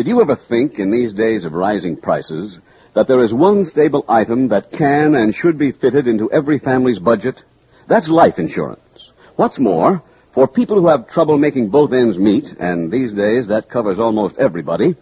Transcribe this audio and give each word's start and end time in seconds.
Did 0.00 0.08
you 0.08 0.22
ever 0.22 0.34
think 0.34 0.78
in 0.78 0.90
these 0.90 1.12
days 1.12 1.44
of 1.44 1.52
rising 1.52 1.94
prices 1.94 2.58
that 2.94 3.06
there 3.06 3.20
is 3.20 3.34
one 3.34 3.66
stable 3.66 4.02
item 4.08 4.48
that 4.48 4.72
can 4.72 5.14
and 5.14 5.34
should 5.34 5.58
be 5.58 5.72
fitted 5.72 6.06
into 6.06 6.32
every 6.32 6.58
family's 6.58 6.98
budget? 6.98 7.44
That's 7.86 8.08
life 8.08 8.38
insurance. 8.38 9.12
What's 9.36 9.58
more, 9.58 10.02
for 10.32 10.48
people 10.48 10.80
who 10.80 10.86
have 10.86 11.06
trouble 11.06 11.36
making 11.36 11.68
both 11.68 11.92
ends 11.92 12.18
meet, 12.18 12.54
and 12.58 12.90
these 12.90 13.12
days 13.12 13.48
that 13.48 13.68
covers 13.68 13.98
almost 13.98 14.38
everybody, 14.38 14.96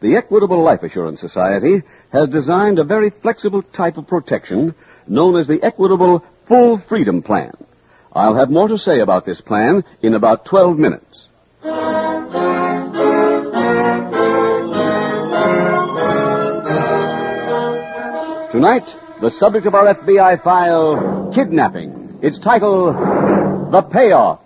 the 0.00 0.16
Equitable 0.16 0.62
Life 0.62 0.82
Assurance 0.82 1.20
Society 1.20 1.82
has 2.10 2.30
designed 2.30 2.78
a 2.78 2.84
very 2.84 3.10
flexible 3.10 3.60
type 3.60 3.98
of 3.98 4.06
protection 4.06 4.74
known 5.06 5.36
as 5.36 5.46
the 5.46 5.62
Equitable 5.62 6.24
Full 6.46 6.78
Freedom 6.78 7.20
Plan. 7.20 7.52
I'll 8.14 8.36
have 8.36 8.50
more 8.50 8.68
to 8.68 8.78
say 8.78 9.00
about 9.00 9.26
this 9.26 9.42
plan 9.42 9.84
in 10.00 10.14
about 10.14 10.46
12 10.46 10.78
minutes. 10.78 11.28
Tonight, 18.50 18.96
the 19.20 19.30
subject 19.30 19.66
of 19.66 19.74
our 19.74 19.92
FBI 19.92 20.42
file, 20.42 21.30
kidnapping. 21.34 22.18
Its 22.22 22.38
title, 22.38 22.94
The 22.94 23.82
Payoff. 23.82 24.40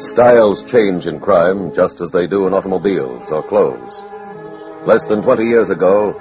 Styles 0.00 0.64
change 0.64 1.06
in 1.06 1.20
crime 1.20 1.74
just 1.74 2.00
as 2.00 2.10
they 2.10 2.26
do 2.26 2.46
in 2.46 2.54
automobiles 2.54 3.30
or 3.30 3.42
clothes. 3.42 4.02
Less 4.86 5.04
than 5.04 5.20
20 5.22 5.44
years 5.44 5.68
ago, 5.68 6.18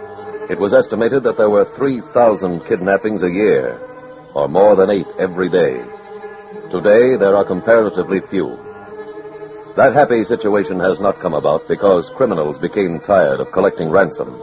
it 0.49 0.59
was 0.59 0.73
estimated 0.73 1.23
that 1.23 1.37
there 1.37 1.49
were 1.49 1.63
3,000 1.63 2.65
kidnappings 2.65 3.23
a 3.23 3.31
year, 3.31 3.79
or 4.33 4.47
more 4.47 4.75
than 4.75 4.89
eight 4.89 5.07
every 5.17 5.49
day. 5.49 5.83
Today, 6.71 7.15
there 7.15 7.35
are 7.35 7.45
comparatively 7.45 8.19
few. 8.19 8.57
That 9.75 9.93
happy 9.93 10.23
situation 10.23 10.79
has 10.79 10.99
not 10.99 11.19
come 11.19 11.33
about 11.33 11.67
because 11.67 12.09
criminals 12.09 12.59
became 12.59 12.99
tired 12.99 13.39
of 13.39 13.51
collecting 13.51 13.89
ransom. 13.89 14.39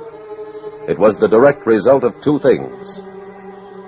It 0.88 0.98
was 0.98 1.16
the 1.16 1.28
direct 1.28 1.66
result 1.66 2.04
of 2.04 2.20
two 2.20 2.38
things. 2.38 3.02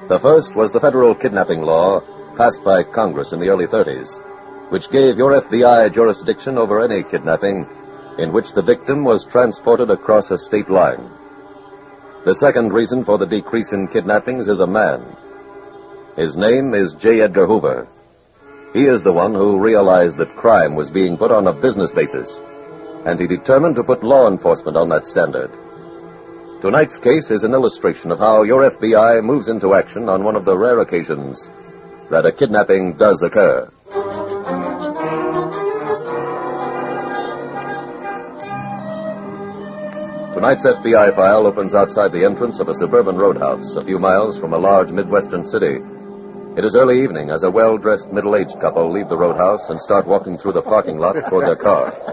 The 0.09 0.19
first 0.21 0.57
was 0.57 0.73
the 0.73 0.81
federal 0.81 1.15
kidnapping 1.15 1.63
law 1.63 2.01
passed 2.37 2.65
by 2.65 2.83
Congress 2.83 3.33
in 3.33 3.41
the 3.41 3.49
early 3.49 3.67
30s, 3.67 4.21
which 4.71 4.91
gave 4.91 5.17
your 5.17 5.41
FBI 5.41 5.93
jurisdiction 5.93 6.59
over 6.59 6.81
any 6.81 7.03
kidnapping 7.03 7.67
in 8.19 8.33
which 8.33 8.53
the 8.53 8.62
victim 8.62 9.05
was 9.05 9.25
transported 9.25 9.91
across 9.91 10.31
a 10.31 10.39
state 10.39 10.69
line. 10.69 11.11
The 12.25 12.34
second 12.34 12.72
reason 12.72 13.05
for 13.05 13.17
the 13.17 13.27
decrease 13.27 13.72
in 13.72 13.89
kidnappings 13.89 14.49
is 14.49 14.61
a 14.61 14.67
man. 14.67 15.17
His 16.19 16.37
name 16.37 16.75
is 16.75 16.95
J. 16.95 17.21
Edgar 17.21 17.47
Hoover. 17.47 17.87
He 18.73 18.87
is 18.87 19.05
the 19.05 19.12
one 19.12 19.34
who 19.34 19.61
realized 19.61 20.17
that 20.17 20.34
crime 20.34 20.75
was 20.75 20.91
being 20.91 21.17
put 21.17 21.31
on 21.31 21.47
a 21.47 21.53
business 21.53 21.93
basis, 21.93 22.41
and 23.05 23.21
he 23.21 23.29
determined 23.29 23.77
to 23.77 23.84
put 23.84 24.03
law 24.03 24.27
enforcement 24.27 24.77
on 24.77 24.89
that 24.89 25.07
standard. 25.07 25.53
Tonight's 26.61 26.99
case 26.99 27.31
is 27.31 27.45
an 27.45 27.55
illustration 27.55 28.11
of 28.11 28.19
how 28.19 28.43
your 28.43 28.69
FBI 28.69 29.23
moves 29.23 29.49
into 29.49 29.75
action 29.75 30.09
on 30.09 30.25
one 30.25 30.34
of 30.34 30.45
the 30.45 30.59
rare 30.59 30.81
occasions 30.81 31.49
that 32.11 32.27
a 32.27 32.33
kidnapping 32.33 32.95
does 32.95 33.23
occur. 33.23 33.71
Tonight's 40.34 40.67
FBI 40.67 41.15
file 41.15 41.47
opens 41.47 41.77
outside 41.77 42.11
the 42.11 42.25
entrance 42.25 42.59
of 42.59 42.69
a 42.69 42.75
suburban 42.75 43.17
roadhouse 43.17 43.77
a 43.77 43.84
few 43.84 44.01
miles 44.01 44.37
from 44.37 44.53
a 44.53 44.59
large 44.59 44.91
Midwestern 44.91 45.47
city. 45.47 45.78
It 46.56 46.64
is 46.64 46.75
early 46.75 47.03
evening 47.03 47.31
as 47.31 47.44
a 47.44 47.50
well-dressed 47.50 48.10
middle-aged 48.12 48.59
couple 48.59 48.91
leave 48.91 49.09
the 49.09 49.16
roadhouse 49.16 49.69
and 49.70 49.78
start 49.81 50.06
walking 50.06 50.38
through 50.38 50.53
the 50.53 50.62
parking 50.62 50.98
lot 50.98 51.12
toward 51.28 51.47
their 51.47 51.56
car. 51.56 51.94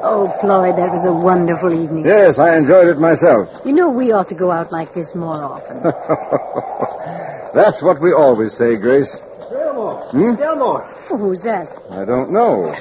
Oh, 0.00 0.28
Floyd, 0.40 0.76
that 0.76 0.92
was 0.92 1.04
a 1.04 1.12
wonderful 1.12 1.74
evening. 1.74 2.04
Yes, 2.06 2.38
I 2.38 2.56
enjoyed 2.56 2.86
it 2.86 2.98
myself. 3.00 3.50
You 3.64 3.72
know, 3.72 3.90
we 3.90 4.12
ought 4.12 4.28
to 4.28 4.36
go 4.36 4.48
out 4.50 4.70
like 4.70 4.94
this 4.94 5.12
more 5.12 5.34
often. 5.42 5.82
That's 7.52 7.82
what 7.82 8.00
we 8.00 8.12
always 8.12 8.56
say, 8.56 8.76
Grace. 8.76 9.16
Mr. 9.18 9.60
Elmore. 9.60 10.00
Hmm? 10.10 10.40
Elmore. 10.40 10.88
Oh, 11.10 11.16
who's 11.18 11.42
that? 11.42 11.68
I 11.90 12.04
don't 12.04 12.30
know. 12.30 12.72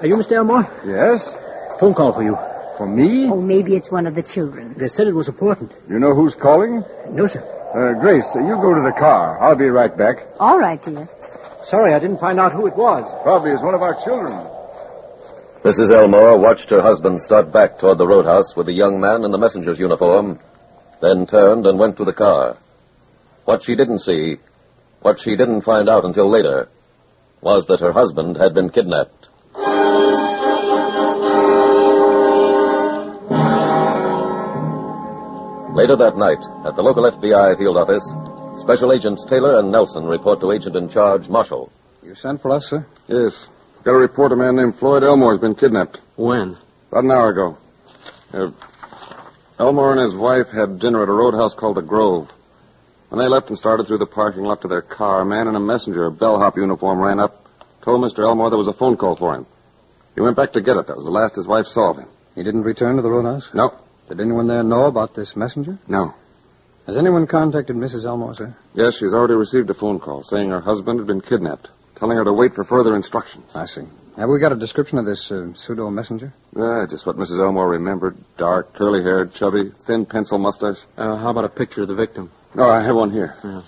Are 0.00 0.06
you 0.06 0.16
Mr. 0.16 0.32
Elmore? 0.32 0.70
Yes? 0.84 1.34
Phone 1.78 1.94
call 1.94 2.12
for 2.12 2.22
you. 2.22 2.36
For 2.80 2.86
me? 2.86 3.26
Oh, 3.28 3.38
maybe 3.38 3.76
it's 3.76 3.90
one 3.90 4.06
of 4.06 4.14
the 4.14 4.22
children. 4.22 4.72
They 4.74 4.88
said 4.88 5.06
it 5.06 5.12
was 5.12 5.28
important. 5.28 5.70
You 5.86 5.98
know 5.98 6.14
who's 6.14 6.34
calling? 6.34 6.82
No, 7.10 7.26
sir. 7.26 7.42
Uh, 7.74 8.00
Grace, 8.00 8.34
you 8.34 8.56
go 8.56 8.72
to 8.72 8.80
the 8.80 8.96
car. 8.98 9.38
I'll 9.38 9.54
be 9.54 9.68
right 9.68 9.94
back. 9.94 10.26
All 10.40 10.58
right, 10.58 10.80
dear. 10.82 11.06
Sorry, 11.62 11.92
I 11.92 11.98
didn't 11.98 12.20
find 12.20 12.40
out 12.40 12.52
who 12.52 12.66
it 12.66 12.74
was. 12.74 13.04
Probably 13.22 13.50
it's 13.50 13.62
one 13.62 13.74
of 13.74 13.82
our 13.82 14.02
children. 14.02 14.32
Mrs. 15.62 15.90
Elmore 15.90 16.38
watched 16.38 16.70
her 16.70 16.80
husband 16.80 17.20
start 17.20 17.52
back 17.52 17.78
toward 17.78 17.98
the 17.98 18.08
roadhouse 18.08 18.56
with 18.56 18.64
the 18.64 18.72
young 18.72 18.98
man 18.98 19.24
in 19.24 19.30
the 19.30 19.36
messenger's 19.36 19.78
uniform, 19.78 20.40
then 21.02 21.26
turned 21.26 21.66
and 21.66 21.78
went 21.78 21.98
to 21.98 22.06
the 22.06 22.14
car. 22.14 22.56
What 23.44 23.62
she 23.62 23.76
didn't 23.76 23.98
see, 23.98 24.38
what 25.02 25.20
she 25.20 25.36
didn't 25.36 25.68
find 25.68 25.90
out 25.90 26.06
until 26.06 26.30
later, 26.30 26.70
was 27.42 27.66
that 27.66 27.80
her 27.80 27.92
husband 27.92 28.38
had 28.38 28.54
been 28.54 28.70
kidnapped. 28.70 29.19
Later 35.80 35.96
that 35.96 36.18
night, 36.18 36.44
at 36.66 36.76
the 36.76 36.82
local 36.82 37.10
FBI 37.10 37.56
field 37.56 37.78
office, 37.78 38.04
Special 38.60 38.92
Agents 38.92 39.24
Taylor 39.24 39.58
and 39.58 39.72
Nelson 39.72 40.04
report 40.04 40.38
to 40.40 40.52
Agent 40.52 40.76
in 40.76 40.90
Charge 40.90 41.26
Marshall. 41.26 41.72
You 42.02 42.14
sent 42.14 42.42
for 42.42 42.50
us, 42.50 42.68
sir? 42.68 42.86
Yes. 43.06 43.48
Got 43.82 43.92
a 43.92 43.96
report 43.96 44.30
a 44.32 44.36
man 44.36 44.56
named 44.56 44.74
Floyd 44.74 45.04
Elmore's 45.04 45.38
been 45.38 45.54
kidnapped. 45.54 46.02
When? 46.16 46.58
About 46.90 47.04
an 47.04 47.10
hour 47.10 47.30
ago. 47.30 47.58
Uh, 48.30 48.50
Elmore 49.58 49.92
and 49.92 50.00
his 50.00 50.14
wife 50.14 50.50
had 50.50 50.80
dinner 50.80 51.02
at 51.02 51.08
a 51.08 51.12
roadhouse 51.12 51.54
called 51.54 51.78
The 51.78 51.82
Grove. 51.82 52.30
When 53.08 53.18
they 53.18 53.28
left 53.28 53.48
and 53.48 53.56
started 53.56 53.86
through 53.86 54.04
the 54.04 54.06
parking 54.06 54.42
lot 54.42 54.60
to 54.60 54.68
their 54.68 54.82
car, 54.82 55.22
a 55.22 55.24
man 55.24 55.48
in 55.48 55.54
a 55.54 55.60
messenger, 55.60 56.04
a 56.04 56.12
bellhop 56.12 56.58
uniform, 56.58 57.00
ran 57.00 57.18
up, 57.18 57.48
told 57.80 58.02
Mr. 58.02 58.18
Elmore 58.18 58.50
there 58.50 58.58
was 58.58 58.68
a 58.68 58.74
phone 58.74 58.98
call 58.98 59.16
for 59.16 59.34
him. 59.34 59.46
He 60.14 60.20
went 60.20 60.36
back 60.36 60.52
to 60.52 60.60
get 60.60 60.76
it. 60.76 60.88
That 60.88 60.96
was 60.96 61.06
the 61.06 61.10
last 61.10 61.36
his 61.36 61.46
wife 61.46 61.68
saw 61.68 61.92
of 61.92 61.96
him. 61.96 62.08
He 62.34 62.42
didn't 62.42 62.64
return 62.64 62.96
to 62.96 63.02
the 63.02 63.10
roadhouse? 63.10 63.48
No. 63.54 63.72
Did 64.10 64.20
anyone 64.20 64.48
there 64.48 64.64
know 64.64 64.86
about 64.86 65.14
this 65.14 65.36
messenger? 65.36 65.78
No. 65.86 66.12
Has 66.88 66.96
anyone 66.96 67.28
contacted 67.28 67.76
Mrs. 67.76 68.04
Elmore, 68.04 68.34
sir? 68.34 68.56
Yes, 68.74 68.96
she's 68.96 69.12
already 69.12 69.34
received 69.34 69.70
a 69.70 69.74
phone 69.74 70.00
call 70.00 70.24
saying 70.24 70.50
her 70.50 70.60
husband 70.60 70.98
had 70.98 71.06
been 71.06 71.20
kidnapped, 71.20 71.68
telling 71.94 72.16
her 72.16 72.24
to 72.24 72.32
wait 72.32 72.52
for 72.52 72.64
further 72.64 72.96
instructions. 72.96 73.48
I 73.54 73.66
see. 73.66 73.82
Have 74.16 74.28
we 74.28 74.40
got 74.40 74.50
a 74.50 74.56
description 74.56 74.98
of 74.98 75.06
this 75.06 75.30
uh, 75.30 75.54
pseudo 75.54 75.88
messenger? 75.90 76.32
Ah, 76.56 76.86
just 76.86 77.06
what 77.06 77.18
Mrs. 77.18 77.38
Elmore 77.38 77.68
remembered. 77.68 78.16
Dark, 78.36 78.74
curly-haired, 78.74 79.32
chubby, 79.32 79.70
thin 79.84 80.06
pencil 80.06 80.38
mustache. 80.38 80.84
Uh, 80.98 81.14
how 81.14 81.30
about 81.30 81.44
a 81.44 81.48
picture 81.48 81.82
of 81.82 81.88
the 81.88 81.94
victim? 81.94 82.32
No, 82.52 82.68
I 82.68 82.82
have 82.82 82.96
one 82.96 83.12
here. 83.12 83.36
Yeah. 83.44 83.62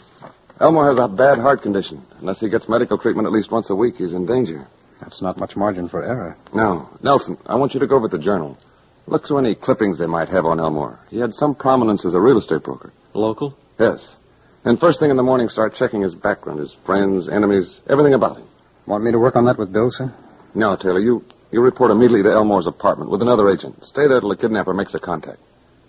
Elmore 0.58 0.87
has 0.87 0.99
a 0.99 1.06
bad 1.06 1.38
heart 1.38 1.62
condition. 1.62 2.05
Unless 2.19 2.40
he 2.40 2.49
gets 2.49 2.69
medical 2.69 2.99
treatment 2.99 3.26
at 3.26 3.32
least 3.32 3.52
once 3.52 3.70
a 3.70 3.76
week, 3.76 3.99
he's 3.99 4.12
in 4.12 4.26
danger. 4.26 4.66
That's 4.99 5.22
not 5.22 5.37
much 5.37 5.55
margin 5.55 5.88
for 5.88 6.02
error. 6.02 6.37
No. 6.52 6.88
Nelson, 7.00 7.38
I 7.46 7.55
want 7.55 7.75
you 7.75 7.81
to 7.81 7.87
go 7.87 7.94
over 7.94 8.08
the 8.08 8.19
journal. 8.19 8.58
Look 9.06 9.26
through 9.26 9.38
any 9.38 9.54
clippings 9.54 9.99
they 9.99 10.06
might 10.06 10.28
have 10.28 10.46
on 10.46 10.60
Elmore. 10.60 10.99
He 11.10 11.19
had 11.19 11.34
some 11.34 11.54
prominence 11.54 12.04
as 12.04 12.14
a 12.14 12.20
real 12.20 12.38
estate 12.38 12.62
broker. 12.62 12.93
Local? 13.14 13.56
Yes. 13.78 14.16
And 14.64 14.78
first 14.78 15.00
thing 15.00 15.10
in 15.10 15.16
the 15.16 15.22
morning, 15.22 15.49
start 15.49 15.75
checking 15.75 16.02
his 16.02 16.14
background, 16.14 16.60
his 16.60 16.72
friends, 16.72 17.28
enemies, 17.28 17.81
everything 17.88 18.14
about 18.14 18.37
him. 18.37 18.46
Want 18.87 19.02
me 19.02 19.10
to 19.10 19.19
work 19.19 19.34
on 19.37 19.44
that 19.46 19.58
with 19.58 19.72
Bill, 19.72 19.90
sir? 19.90 20.12
No, 20.54 20.76
Taylor, 20.76 21.00
you, 21.00 21.25
you 21.50 21.60
report 21.60 21.90
immediately 21.90 22.22
to 22.22 22.31
Elmore's 22.31 22.66
apartment 22.66 23.10
with 23.10 23.22
another 23.22 23.49
agent. 23.49 23.84
Stay 23.84 24.06
there 24.06 24.20
till 24.20 24.28
the 24.28 24.37
kidnapper 24.37 24.72
makes 24.72 24.94
a 24.94 25.00
contact. 25.00 25.38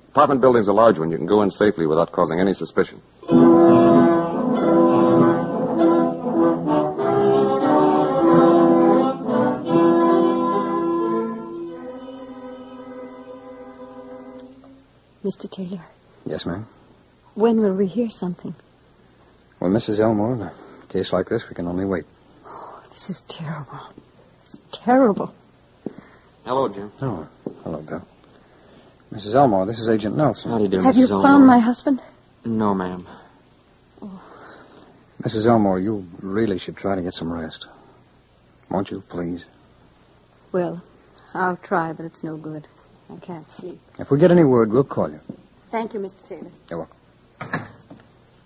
Apartment 0.10 0.42
building's 0.42 0.68
a 0.68 0.74
large 0.74 0.98
one. 0.98 1.12
You 1.12 1.18
can 1.18 1.25
go 1.25 1.42
in 1.44 1.51
safely 1.51 1.86
without 1.86 2.12
causing 2.12 2.39
any 2.39 2.54
suspicion. 2.54 3.01
Mr. 15.24 15.50
Taylor, 15.50 15.81
Yes, 16.25 16.46
ma'am. 16.46 16.68
when 17.36 17.62
will 17.62 17.74
we 17.74 17.88
hear 17.88 18.10
something? 18.10 18.54
Well, 19.60 19.72
Mrs. 19.72 20.00
Elmore, 20.00 20.34
in 20.34 20.42
a 20.42 20.54
case 20.90 21.14
like 21.14 21.30
this, 21.30 21.48
we 21.48 21.56
can 21.56 21.68
only 21.68 21.86
wait. 21.86 22.06
Oh, 22.46 22.84
this 22.92 23.10
is 23.10 23.22
terrible. 23.22 23.80
It's 24.46 24.58
terrible. 24.74 25.34
Hello, 26.46 26.68
Jim. 26.68 26.92
Oh, 27.02 27.28
hello, 27.64 27.81
Bill. 27.81 28.06
Mrs. 29.14 29.36
Elmore, 29.36 29.66
this 29.66 29.80
is 29.80 29.90
Agent 29.90 30.18
Nelson. 30.18 30.52
How 30.52 30.58
do 30.58 30.64
you 30.64 30.70
do, 30.70 30.80
Have 30.80 30.96
Mrs. 30.96 30.98
you 30.98 31.06
Elmore? 31.08 31.22
found 31.24 31.48
my 31.48 31.60
husband? 31.60 32.02
No, 32.44 32.74
ma'am. 32.74 33.08
Mrs. 35.22 35.46
Elmore, 35.46 35.80
you 35.80 36.06
really 36.20 36.58
should 36.58 36.75
try 36.75 36.96
to 36.96 37.02
get 37.02 37.14
some 37.14 37.31
rest. 37.31 37.68
Won't 38.70 38.92
you, 38.92 39.02
please? 39.08 39.46
Well, 40.52 40.81
I'll 41.34 41.56
try, 41.56 41.94
but 41.94 42.06
it's 42.06 42.24
no 42.24 42.36
good. 42.36 42.68
I 43.09 43.17
can't 43.17 43.50
sleep. 43.51 43.79
If 44.00 44.11
we 44.11 44.19
get 44.19 44.31
any 44.31 44.44
word, 44.44 44.71
we'll 44.71 44.83
call 44.83 45.09
you. 45.09 45.19
Thank 45.71 45.94
you, 45.94 46.00
Mr. 46.00 46.25
Taylor. 46.27 46.51
You're 46.69 46.79
welcome. 46.79 47.67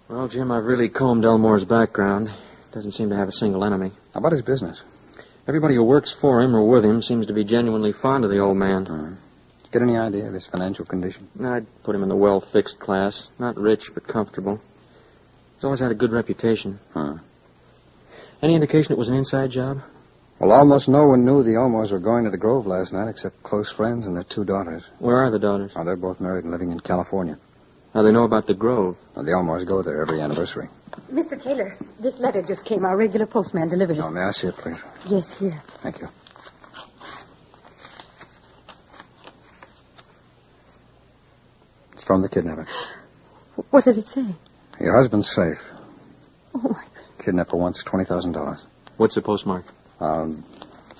Well, 0.09 0.27
Jim, 0.29 0.51
I've 0.51 0.63
really 0.63 0.87
combed 0.87 1.25
Elmore's 1.25 1.65
background. 1.65 2.29
Doesn't 2.71 2.93
seem 2.93 3.09
to 3.09 3.15
have 3.15 3.27
a 3.27 3.33
single 3.33 3.63
enemy. 3.65 3.91
How 4.13 4.19
about 4.19 4.31
his 4.31 4.41
business? 4.41 4.81
Everybody 5.47 5.75
who 5.75 5.83
works 5.83 6.11
for 6.11 6.41
him 6.41 6.55
or 6.55 6.67
with 6.67 6.85
him 6.85 7.01
seems 7.01 7.27
to 7.27 7.33
be 7.33 7.43
genuinely 7.43 7.91
fond 7.91 8.23
of 8.23 8.29
the 8.29 8.39
old 8.39 8.57
man. 8.57 8.87
Uh, 8.87 9.15
get 9.71 9.81
any 9.81 9.97
idea 9.97 10.27
of 10.27 10.33
his 10.33 10.45
financial 10.47 10.85
condition? 10.85 11.27
I'd 11.43 11.65
put 11.83 11.95
him 11.95 12.03
in 12.03 12.09
the 12.09 12.15
well-fixed 12.15 12.79
class. 12.79 13.29
Not 13.39 13.57
rich, 13.57 13.93
but 13.93 14.07
comfortable. 14.07 14.61
He's 15.55 15.63
always 15.63 15.79
had 15.79 15.91
a 15.91 15.95
good 15.95 16.11
reputation. 16.11 16.79
Huh. 16.93 17.15
Any 18.41 18.55
indication 18.55 18.93
it 18.93 18.97
was 18.97 19.09
an 19.09 19.15
inside 19.15 19.51
job? 19.51 19.81
Well, 20.39 20.51
almost 20.51 20.87
no 20.87 21.07
one 21.07 21.25
knew 21.25 21.41
the 21.41 21.55
Elmores 21.55 21.91
were 21.91 21.99
going 21.99 22.25
to 22.25 22.29
the 22.29 22.37
Grove 22.37 22.67
last 22.67 22.93
night 22.93 23.07
except 23.07 23.41
close 23.41 23.71
friends 23.71 24.05
and 24.05 24.15
their 24.15 24.23
two 24.23 24.45
daughters. 24.45 24.87
Where 24.99 25.17
are 25.17 25.31
the 25.31 25.39
daughters? 25.39 25.71
Oh, 25.75 25.83
they're 25.83 25.95
both 25.95 26.19
married 26.19 26.43
and 26.43 26.51
living 26.51 26.71
in 26.71 26.79
California. 26.79 27.39
How 27.93 28.03
they 28.03 28.11
know 28.11 28.23
about 28.23 28.45
the 28.45 28.53
Grove? 28.53 28.97
Well, 29.15 29.25
the 29.25 29.31
Elmores 29.31 29.65
go 29.65 29.81
there 29.81 29.99
every 29.99 30.21
anniversary. 30.21 30.69
Mr. 31.11 31.41
Taylor, 31.41 31.75
this 31.99 32.19
letter 32.19 32.43
just 32.43 32.65
came. 32.65 32.85
Our 32.85 32.95
regular 32.95 33.25
postman 33.25 33.69
delivered 33.69 33.97
it. 33.97 34.03
Oh, 34.03 34.11
may 34.11 34.21
I 34.21 34.31
see 34.31 34.47
it, 34.47 34.55
please? 34.55 34.79
Yes, 35.07 35.39
here. 35.39 35.59
Thank 35.81 36.01
you. 36.01 36.07
It's 41.93 42.03
from 42.03 42.21
the 42.21 42.29
kidnapper. 42.29 42.67
What 43.71 43.85
does 43.85 43.97
it 43.97 44.07
say? 44.07 44.23
Your 44.79 44.95
husband's 44.95 45.31
safe. 45.31 45.59
Oh, 46.53 46.69
my 46.69 46.83
Kidnapper 47.17 47.57
wants 47.57 47.83
$20,000. 47.83 48.61
What's 48.97 49.15
the 49.15 49.21
postmark? 49.23 49.65
Um, 49.99 50.43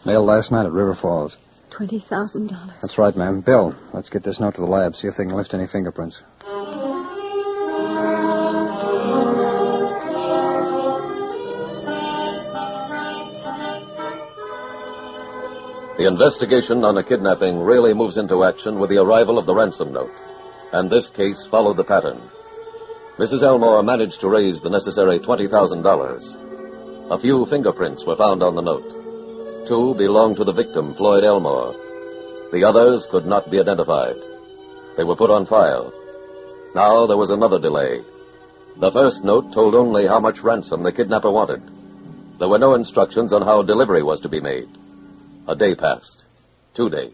mailed 0.06 0.26
last 0.26 0.52
night 0.52 0.66
at 0.66 0.72
River 0.72 0.96
Falls. 0.96 1.38
Twenty 1.70 2.00
thousand 2.00 2.48
dollars. 2.48 2.72
That's 2.82 2.98
right, 2.98 3.16
ma'am. 3.16 3.42
Bill, 3.42 3.76
let's 3.94 4.10
get 4.10 4.24
this 4.24 4.40
note 4.40 4.56
to 4.56 4.62
the 4.62 4.68
lab, 4.68 4.96
see 4.96 5.08
if 5.08 5.18
they 5.18 5.26
can 5.26 5.36
lift 5.36 5.54
any 5.54 5.68
fingerprints. 5.68 6.22
The 15.98 16.08
investigation 16.08 16.84
on 16.84 16.98
a 16.98 17.04
kidnapping 17.04 17.60
really 17.60 17.94
moves 17.94 18.18
into 18.18 18.44
action 18.44 18.78
with 18.80 18.92
the 18.92 19.02
arrival 19.02 19.40
of 19.40 19.48
the 19.48 19.56
ransom 19.56 19.94
note. 19.94 20.14
And 20.72 20.90
this 20.90 21.10
case 21.10 21.48
followed 21.48 21.78
the 21.78 21.84
pattern. 21.84 22.22
Mrs. 23.18 23.42
Elmore 23.42 23.82
managed 23.82 24.22
to 24.22 24.30
raise 24.30 24.62
the 24.62 24.70
necessary 24.70 25.20
$20,000. 25.20 26.47
A 27.10 27.18
few 27.18 27.46
fingerprints 27.46 28.04
were 28.04 28.18
found 28.18 28.44
on 28.44 28.56
the 28.56 28.62
note. 28.62 29.66
Two 29.66 29.96
belonged 29.96 30.36
to 30.38 30.44
the 30.44 30.52
victim, 30.52 30.94
Floyd 30.94 31.24
Elmore. 31.24 31.74
The 32.52 32.66
others 32.66 33.08
could 33.10 33.26
not 33.26 33.50
be 33.50 33.62
identified. 33.62 34.18
They 34.98 35.06
were 35.06 35.16
put 35.16 35.30
on 35.30 35.46
file. 35.46 35.94
Now 36.76 37.08
there 37.08 37.16
was 37.16 37.30
another 37.30 37.60
delay. 37.60 38.04
The 38.76 38.92
first 38.92 39.24
note 39.24 39.54
told 39.54 39.74
only 39.74 40.06
how 40.06 40.20
much 40.20 40.44
ransom 40.44 40.84
the 40.84 40.92
kidnapper 40.92 41.32
wanted. 41.32 41.62
There 42.40 42.50
were 42.50 42.60
no 42.60 42.74
instructions 42.74 43.32
on 43.32 43.42
how 43.42 43.64
delivery 43.64 44.04
was 44.04 44.20
to 44.22 44.30
be 44.30 44.42
made. 44.42 44.68
A 45.48 45.56
day 45.56 45.76
passed. 45.76 46.26
Two 46.74 46.90
days. 46.90 47.14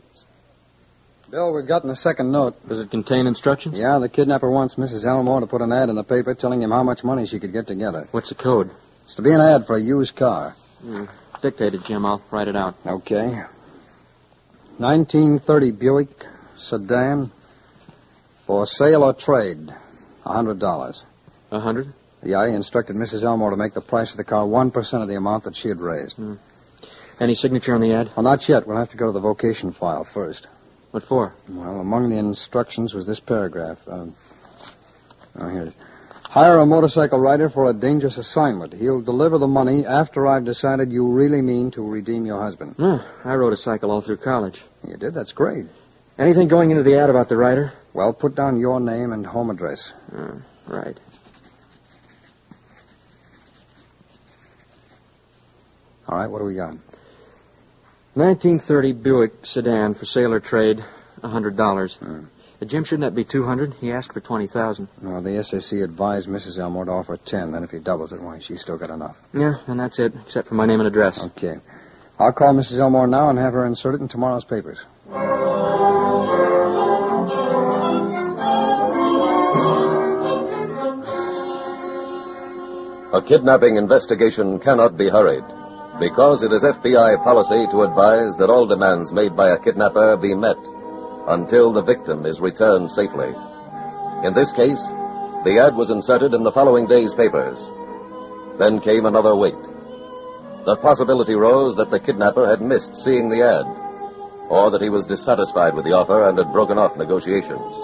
Bill, 1.29 1.53
we've 1.53 1.67
gotten 1.67 1.91
a 1.91 1.95
second 1.95 2.31
note. 2.31 2.67
Does 2.67 2.79
it 2.79 2.89
contain 2.89 3.27
instructions? 3.27 3.77
Yeah, 3.77 3.99
the 3.99 4.09
kidnapper 4.09 4.49
wants 4.49 4.73
Mrs. 4.73 5.05
Elmore 5.05 5.41
to 5.41 5.47
put 5.47 5.61
an 5.61 5.71
ad 5.71 5.89
in 5.89 5.95
the 5.95 6.03
paper 6.03 6.33
telling 6.33 6.63
him 6.63 6.71
how 6.71 6.81
much 6.81 7.03
money 7.03 7.27
she 7.27 7.39
could 7.39 7.53
get 7.53 7.67
together. 7.67 8.07
What's 8.09 8.29
the 8.29 8.35
code? 8.35 8.71
It's 9.13 9.17
to 9.17 9.21
be 9.21 9.31
an 9.31 9.41
ad 9.41 9.67
for 9.67 9.75
a 9.75 9.79
used 9.79 10.15
car. 10.15 10.55
Dictate 11.39 11.75
it, 11.75 11.83
Jim. 11.83 12.03
I'll 12.03 12.23
write 12.31 12.47
it 12.47 12.55
out. 12.55 12.73
Okay. 12.83 13.43
1930 14.79 15.69
Buick 15.69 16.25
sedan 16.57 17.29
for 18.47 18.65
sale 18.65 19.03
or 19.03 19.13
trade. 19.13 19.71
A 20.25 20.33
hundred 20.33 20.57
dollars. 20.57 21.03
A 21.51 21.59
hundred? 21.59 21.93
Yeah, 22.23 22.47
he 22.47 22.55
instructed 22.55 22.95
Mrs. 22.95 23.21
Elmore 23.21 23.51
to 23.51 23.55
make 23.55 23.75
the 23.75 23.81
price 23.81 24.09
of 24.09 24.17
the 24.17 24.23
car 24.23 24.47
one 24.47 24.71
percent 24.71 25.03
of 25.03 25.09
the 25.09 25.15
amount 25.15 25.43
that 25.43 25.55
she 25.55 25.67
had 25.67 25.79
raised. 25.79 26.19
Any 27.19 27.35
signature 27.35 27.75
on 27.75 27.81
the 27.81 27.93
ad? 27.93 28.09
Well, 28.15 28.23
not 28.23 28.49
yet. 28.49 28.65
We'll 28.65 28.77
have 28.77 28.89
to 28.89 28.97
go 28.97 29.05
to 29.05 29.11
the 29.11 29.19
vocation 29.19 29.73
file 29.73 30.05
first. 30.05 30.47
What 30.89 31.03
for? 31.03 31.35
Well, 31.47 31.79
among 31.81 32.09
the 32.09 32.17
instructions 32.17 32.95
was 32.95 33.05
this 33.05 33.19
paragraph. 33.19 33.77
Um, 33.87 34.15
oh, 35.35 35.49
here 35.49 35.61
it 35.61 35.67
is. 35.67 35.73
Hire 36.33 36.57
a 36.57 36.65
motorcycle 36.65 37.19
rider 37.19 37.47
for 37.47 37.69
a 37.69 37.73
dangerous 37.75 38.17
assignment. 38.17 38.73
He'll 38.73 39.01
deliver 39.01 39.37
the 39.37 39.45
money 39.45 39.85
after 39.85 40.25
I've 40.25 40.45
decided 40.45 40.91
you 40.91 41.11
really 41.11 41.43
mean 41.43 41.69
to 41.73 41.87
redeem 41.87 42.25
your 42.25 42.41
husband. 42.41 42.73
Oh, 42.79 43.05
I 43.23 43.35
rode 43.35 43.53
a 43.53 43.57
cycle 43.57 43.91
all 43.91 44.01
through 44.01 44.17
college. 44.17 44.59
You 44.83 44.97
did? 44.97 45.13
That's 45.13 45.31
great. 45.31 45.67
Anything 46.17 46.47
going 46.47 46.71
into 46.71 46.81
the 46.81 46.95
ad 46.95 47.11
about 47.11 47.29
the 47.29 47.37
rider? 47.37 47.73
Well, 47.93 48.13
put 48.13 48.33
down 48.33 48.59
your 48.59 48.79
name 48.79 49.13
and 49.13 49.23
home 49.23 49.51
address. 49.51 49.93
Uh, 50.11 50.37
right. 50.65 50.99
All 56.07 56.17
right, 56.17 56.31
what 56.31 56.39
do 56.39 56.45
we 56.45 56.55
got? 56.55 56.75
1930 58.15 58.93
Buick 58.93 59.45
sedan 59.45 59.93
for 59.93 60.05
sale 60.05 60.33
or 60.33 60.39
trade, 60.39 60.83
a 61.21 61.27
hundred 61.27 61.55
dollars. 62.63 62.69
Uh, 62.69 62.77
Jim, 62.77 62.83
shouldn't 62.83 63.01
that 63.09 63.15
be 63.15 63.23
two 63.23 63.45
hundred? 63.45 63.73
He 63.81 63.91
asked 63.91 64.13
for 64.13 64.19
twenty 64.19 64.47
thousand. 64.47 64.87
Well, 65.01 65.21
the 65.21 65.43
SAC 65.43 65.79
advised 65.79 66.27
Mrs. 66.27 66.59
Elmore 66.59 66.85
to 66.85 66.91
offer 66.91 67.17
ten. 67.17 67.51
Then 67.51 67.63
if 67.63 67.71
he 67.71 67.79
doubles 67.79 68.13
it, 68.13 68.21
why, 68.21 68.39
she's 68.39 68.61
still 68.61 68.77
got 68.77 68.89
enough. 68.89 69.17
Yeah, 69.33 69.55
and 69.67 69.79
that's 69.79 69.99
it, 69.99 70.13
except 70.25 70.47
for 70.47 70.55
my 70.55 70.65
name 70.65 70.79
and 70.79 70.87
address. 70.87 71.21
Okay. 71.23 71.57
I'll 72.19 72.33
call 72.33 72.53
Mrs. 72.53 72.79
Elmore 72.79 73.07
now 73.07 73.29
and 73.29 73.39
have 73.39 73.53
her 73.53 73.65
insert 73.65 73.95
it 73.95 74.01
in 74.01 74.07
tomorrow's 74.07 74.45
papers. 74.45 74.79
A 83.13 83.21
kidnapping 83.21 83.75
investigation 83.77 84.59
cannot 84.59 84.97
be 84.97 85.09
hurried 85.09 85.43
because 85.99 86.43
it 86.43 86.51
is 86.51 86.63
FBI 86.63 87.23
policy 87.23 87.67
to 87.71 87.83
advise 87.83 88.35
that 88.37 88.49
all 88.49 88.65
demands 88.65 89.11
made 89.11 89.35
by 89.35 89.51
a 89.51 89.59
kidnapper 89.59 90.17
be 90.17 90.33
met 90.33 90.57
until 91.27 91.71
the 91.71 91.81
victim 91.81 92.25
is 92.25 92.41
returned 92.41 92.91
safely. 92.91 93.33
In 94.23 94.33
this 94.33 94.51
case, 94.51 94.87
the 95.43 95.59
ad 95.59 95.75
was 95.75 95.89
inserted 95.89 96.33
in 96.33 96.43
the 96.43 96.51
following 96.51 96.87
day's 96.87 97.13
papers. 97.13 97.71
Then 98.57 98.79
came 98.79 99.05
another 99.05 99.35
wait. 99.35 99.55
The 100.65 100.77
possibility 100.77 101.35
rose 101.35 101.75
that 101.75 101.91
the 101.91 101.99
kidnapper 101.99 102.47
had 102.47 102.61
missed 102.61 102.95
seeing 102.95 103.29
the 103.29 103.41
ad, 103.41 103.65
or 104.49 104.71
that 104.71 104.81
he 104.81 104.89
was 104.89 105.05
dissatisfied 105.05 105.75
with 105.75 105.85
the 105.85 105.93
offer 105.93 106.23
and 106.23 106.37
had 106.37 106.53
broken 106.53 106.77
off 106.77 106.95
negotiations. 106.95 107.77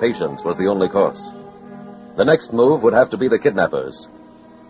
Patience 0.00 0.44
was 0.44 0.56
the 0.56 0.68
only 0.68 0.88
course. 0.88 1.32
The 2.16 2.24
next 2.24 2.52
move 2.52 2.82
would 2.82 2.94
have 2.94 3.10
to 3.10 3.16
be 3.16 3.28
the 3.28 3.38
kidnapper's. 3.38 4.06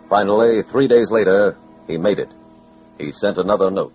Finally, 0.08 0.62
three 0.62 0.88
days 0.88 1.10
later, 1.10 1.56
he 1.86 1.98
made 1.98 2.18
it. 2.18 2.30
He 2.98 3.12
sent 3.12 3.38
another 3.38 3.70
note. 3.70 3.94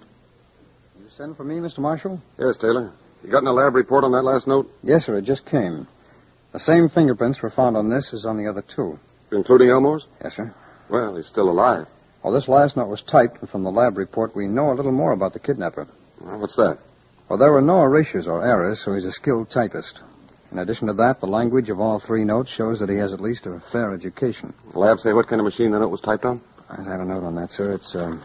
You 0.98 1.10
send 1.10 1.38
for 1.38 1.44
me, 1.44 1.56
Mr. 1.56 1.80
Marshall? 1.80 2.22
Yes, 2.38 2.58
Taylor. 2.58 2.92
You 3.25 3.32
gotten 3.32 3.48
a 3.48 3.53
lab 3.53 3.74
report 3.74 4.03
on 4.03 4.12
that 4.12 4.22
last 4.24 4.46
note, 4.46 4.72
Yes, 4.84 5.05
sir. 5.05 5.17
It 5.17 5.24
just 5.24 5.46
came. 5.48 5.88
The 6.51 6.60
same 6.60 6.89
fingerprints 6.89 7.41
were 7.41 7.50
found 7.50 7.75
on 7.75 7.89
this 7.89 8.13
as 8.13 8.24
on 8.24 8.38
the 8.38 8.48
other 8.48 8.62
two. 8.62 9.00
including 9.32 9.70
Elmore's? 9.70 10.08
Yes, 10.24 10.36
sir. 10.36 10.53
Well, 10.89 11.15
he's 11.15 11.25
still 11.25 11.50
alive. 11.50 11.88
Well, 12.22 12.34
this 12.34 12.48
last 12.48 12.77
note 12.77 12.88
was 12.88 13.01
typed, 13.01 13.41
and 13.41 13.50
from 13.50 13.63
the 13.63 13.72
lab 13.72 13.98
report, 13.98 14.36
we 14.36 14.48
know 14.48 14.72
a 14.72 14.75
little 14.75 14.91
more 14.91 15.12
about 15.12 15.34
the 15.34 15.39
kidnapper. 15.39 15.88
Well, 16.22 16.39
what's 16.39 16.55
that? 16.58 16.77
Well, 17.27 17.39
there 17.39 17.51
were 17.51 17.62
no 17.62 17.82
erasures 17.82 18.27
or 18.27 18.46
errors, 18.46 18.79
so 18.82 18.94
he's 18.94 19.05
a 19.05 19.12
skilled 19.12 19.50
typist. 19.50 20.01
In 20.51 20.60
addition 20.60 20.88
to 20.88 20.94
that, 20.94 21.20
the 21.20 21.25
language 21.27 21.72
of 21.72 21.79
all 21.79 22.00
three 22.00 22.24
notes 22.25 22.51
shows 22.51 22.79
that 22.79 22.89
he 22.89 22.98
has 22.98 23.12
at 23.12 23.20
least 23.22 23.48
a 23.48 23.60
fair 23.60 23.91
education. 23.91 24.53
The 24.72 24.77
lab 24.79 25.00
say 25.00 25.13
what 25.13 25.27
kind 25.27 25.39
of 25.39 25.46
machine 25.46 25.72
the 25.72 25.79
note 25.79 25.89
was 25.89 26.01
typed 26.01 26.25
on? 26.25 26.41
I 26.70 26.84
have 26.84 27.01
a 27.01 27.05
note 27.05 27.24
on 27.24 27.34
that, 27.36 27.50
sir. 27.50 27.74
It's 27.74 27.96
um, 27.96 28.22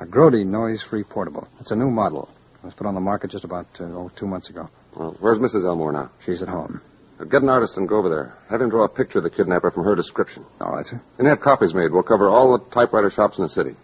a 0.00 0.06
Grody 0.06 0.46
noise-free 0.46 1.04
portable. 1.04 1.46
It's 1.60 1.70
a 1.70 1.76
new 1.76 1.90
model. 1.90 2.30
It 2.62 2.66
was 2.66 2.74
put 2.74 2.86
on 2.86 2.94
the 2.94 3.00
market 3.00 3.30
just 3.30 3.44
about 3.44 3.66
uh, 3.80 3.84
oh, 3.84 4.10
two 4.14 4.26
months 4.26 4.50
ago. 4.50 4.68
Well, 4.94 5.16
where's 5.20 5.38
Mrs. 5.38 5.64
Elmore 5.64 5.92
now? 5.92 6.10
She's 6.26 6.42
at 6.42 6.48
home. 6.48 6.82
Get 7.28 7.42
an 7.42 7.48
artist 7.48 7.78
and 7.78 7.88
go 7.88 7.96
over 7.96 8.08
there. 8.10 8.34
Have 8.48 8.60
him 8.60 8.68
draw 8.68 8.84
a 8.84 8.88
picture 8.88 9.18
of 9.18 9.24
the 9.24 9.30
kidnapper 9.30 9.70
from 9.70 9.84
her 9.84 9.94
description. 9.94 10.44
All 10.60 10.72
right, 10.72 10.86
sir. 10.86 11.00
And 11.18 11.26
have 11.26 11.40
copies 11.40 11.72
made. 11.74 11.90
We'll 11.90 12.02
cover 12.02 12.28
all 12.28 12.56
the 12.56 12.64
typewriter 12.70 13.10
shops 13.10 13.38
in 13.38 13.44
the 13.44 13.48
city. 13.48 13.76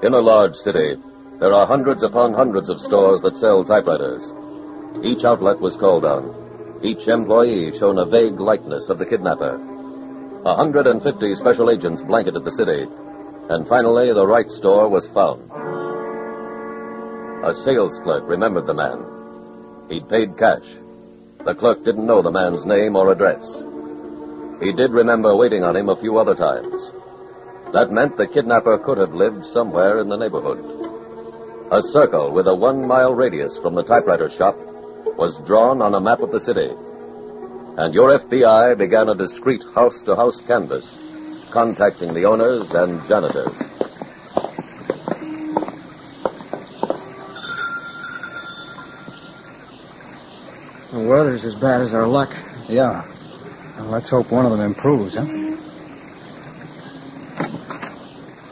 In 0.00 0.14
a 0.14 0.20
large 0.20 0.56
city, 0.56 0.96
there 1.38 1.52
are 1.52 1.66
hundreds 1.66 2.02
upon 2.02 2.32
hundreds 2.32 2.68
of 2.68 2.80
stores 2.80 3.20
that 3.22 3.36
sell 3.36 3.64
typewriters. 3.64 4.32
Each 5.02 5.24
outlet 5.24 5.60
was 5.60 5.76
called 5.76 6.04
on. 6.04 6.47
Each 6.80 7.08
employee 7.08 7.76
shown 7.76 7.98
a 7.98 8.06
vague 8.06 8.38
likeness 8.38 8.88
of 8.88 8.98
the 8.98 9.06
kidnapper. 9.06 9.54
A 10.44 10.54
150 10.54 11.34
special 11.34 11.70
agents 11.70 12.02
blanketed 12.02 12.44
the 12.44 12.52
city, 12.52 12.86
and 13.48 13.66
finally 13.66 14.12
the 14.12 14.26
right 14.26 14.48
store 14.48 14.88
was 14.88 15.08
found. 15.08 15.50
A 17.44 17.52
sales 17.52 17.98
clerk 17.98 18.22
remembered 18.28 18.68
the 18.68 18.74
man. 18.74 19.04
He'd 19.88 20.08
paid 20.08 20.38
cash. 20.38 20.62
The 21.44 21.54
clerk 21.56 21.82
didn't 21.82 22.06
know 22.06 22.22
the 22.22 22.30
man's 22.30 22.64
name 22.64 22.94
or 22.94 23.10
address. 23.10 23.64
He 24.60 24.72
did 24.72 24.92
remember 24.92 25.34
waiting 25.34 25.64
on 25.64 25.74
him 25.74 25.88
a 25.88 25.96
few 25.96 26.16
other 26.16 26.36
times. 26.36 26.92
That 27.72 27.90
meant 27.90 28.16
the 28.16 28.28
kidnapper 28.28 28.78
could 28.78 28.98
have 28.98 29.14
lived 29.14 29.46
somewhere 29.46 29.98
in 29.98 30.08
the 30.08 30.16
neighborhood. 30.16 30.64
A 31.72 31.82
circle 31.82 32.30
with 32.30 32.46
a 32.46 32.54
one 32.54 32.86
mile 32.86 33.14
radius 33.14 33.58
from 33.58 33.74
the 33.74 33.82
typewriter 33.82 34.30
shop 34.30 34.56
was 35.18 35.38
drawn 35.40 35.82
on 35.82 35.94
a 35.94 36.00
map 36.00 36.20
of 36.20 36.30
the 36.30 36.40
city. 36.40 36.70
And 37.76 37.92
your 37.92 38.10
FBI 38.18 38.78
began 38.78 39.08
a 39.08 39.14
discreet 39.14 39.62
house 39.74 40.00
to 40.02 40.14
house 40.16 40.40
canvass, 40.40 40.96
contacting 41.50 42.14
the 42.14 42.24
owners 42.24 42.72
and 42.72 43.06
janitors. 43.08 43.52
The 50.92 51.00
weather's 51.00 51.44
as 51.44 51.54
bad 51.54 51.82
as 51.82 51.92
our 51.92 52.06
luck. 52.06 52.34
Yeah. 52.68 53.04
Well, 53.78 53.88
let's 53.88 54.08
hope 54.08 54.30
one 54.32 54.46
of 54.46 54.52
them 54.52 54.60
improves, 54.62 55.14
huh? 55.14 55.26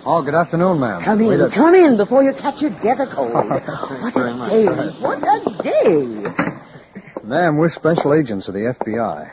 Oh, 0.08 0.22
good 0.22 0.34
afternoon, 0.34 0.78
ma'am. 0.78 1.02
Come 1.02 1.18
Wait 1.20 1.34
in, 1.34 1.40
a- 1.40 1.50
come 1.50 1.74
in 1.74 1.96
before 1.96 2.22
you 2.22 2.32
catch 2.32 2.60
your 2.60 2.70
death 2.70 3.00
of 3.00 3.08
cold. 3.10 3.32
what 3.50 4.14
very 4.14 4.30
a 4.30 4.34
much. 4.34 4.50
day! 4.50 4.66
What 4.66 5.18
a 5.22 5.62
day! 5.62 6.55
Ma'am, 7.26 7.56
we're 7.56 7.70
special 7.70 8.14
agents 8.14 8.46
of 8.46 8.54
the 8.54 8.60
FBI. 8.60 9.32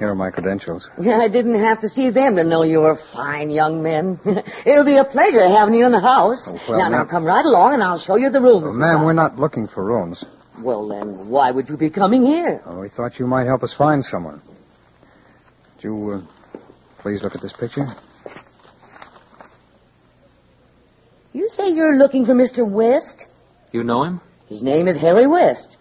Here 0.00 0.10
are 0.10 0.16
my 0.16 0.30
credentials. 0.30 0.90
I 0.98 1.28
didn't 1.28 1.60
have 1.60 1.80
to 1.80 1.88
see 1.88 2.10
them 2.10 2.34
to 2.34 2.42
know 2.42 2.64
you 2.64 2.80
were 2.80 2.96
fine 2.96 3.50
young 3.50 3.84
men. 3.84 4.18
It'll 4.66 4.84
be 4.84 4.96
a 4.96 5.04
pleasure 5.04 5.48
having 5.48 5.74
you 5.74 5.86
in 5.86 5.92
the 5.92 6.00
house. 6.00 6.48
Oh, 6.48 6.60
well, 6.68 6.78
now, 6.78 6.88
now, 6.88 7.04
come 7.04 7.24
right 7.24 7.44
along 7.44 7.74
and 7.74 7.84
I'll 7.84 8.00
show 8.00 8.16
you 8.16 8.30
the 8.30 8.40
rooms. 8.40 8.64
Well, 8.64 8.74
ma'am, 8.74 9.04
we're 9.04 9.12
not 9.12 9.38
looking 9.38 9.68
for 9.68 9.84
rooms. 9.84 10.24
Well, 10.58 10.88
then, 10.88 11.28
why 11.28 11.52
would 11.52 11.68
you 11.68 11.76
be 11.76 11.90
coming 11.90 12.24
here? 12.24 12.60
Oh, 12.66 12.80
we 12.80 12.88
thought 12.88 13.20
you 13.20 13.28
might 13.28 13.46
help 13.46 13.62
us 13.62 13.72
find 13.72 14.04
someone. 14.04 14.42
Would 15.76 15.84
you 15.84 16.10
uh, 16.10 16.58
please 16.98 17.22
look 17.22 17.36
at 17.36 17.42
this 17.42 17.52
picture? 17.52 17.86
You 21.32 21.48
say 21.48 21.70
you're 21.70 21.96
looking 21.96 22.26
for 22.26 22.34
Mr. 22.34 22.68
West? 22.68 23.28
You 23.70 23.84
know 23.84 24.02
him? 24.02 24.20
His 24.48 24.64
name 24.64 24.88
is 24.88 24.96
Harry 24.96 25.28
West. 25.28 25.78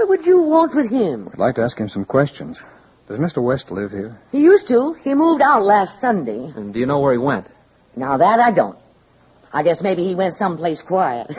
Whatever 0.00 0.16
would 0.16 0.26
you 0.26 0.40
want 0.40 0.74
with 0.74 0.88
him? 0.88 1.28
I'd 1.30 1.38
like 1.38 1.56
to 1.56 1.62
ask 1.62 1.76
him 1.76 1.90
some 1.90 2.06
questions. 2.06 2.62
Does 3.06 3.18
Mr. 3.18 3.42
West 3.42 3.70
live 3.70 3.90
here? 3.90 4.18
He 4.32 4.40
used 4.40 4.66
to. 4.68 4.94
He 4.94 5.12
moved 5.14 5.42
out 5.42 5.62
last 5.62 6.00
Sunday. 6.00 6.42
And 6.56 6.72
do 6.72 6.80
you 6.80 6.86
know 6.86 7.00
where 7.00 7.12
he 7.12 7.18
went? 7.18 7.46
Now 7.94 8.16
that 8.16 8.40
I 8.40 8.50
don't. 8.50 8.78
I 9.52 9.62
guess 9.62 9.82
maybe 9.82 10.06
he 10.08 10.14
went 10.14 10.32
someplace 10.32 10.80
quiet. 10.80 11.30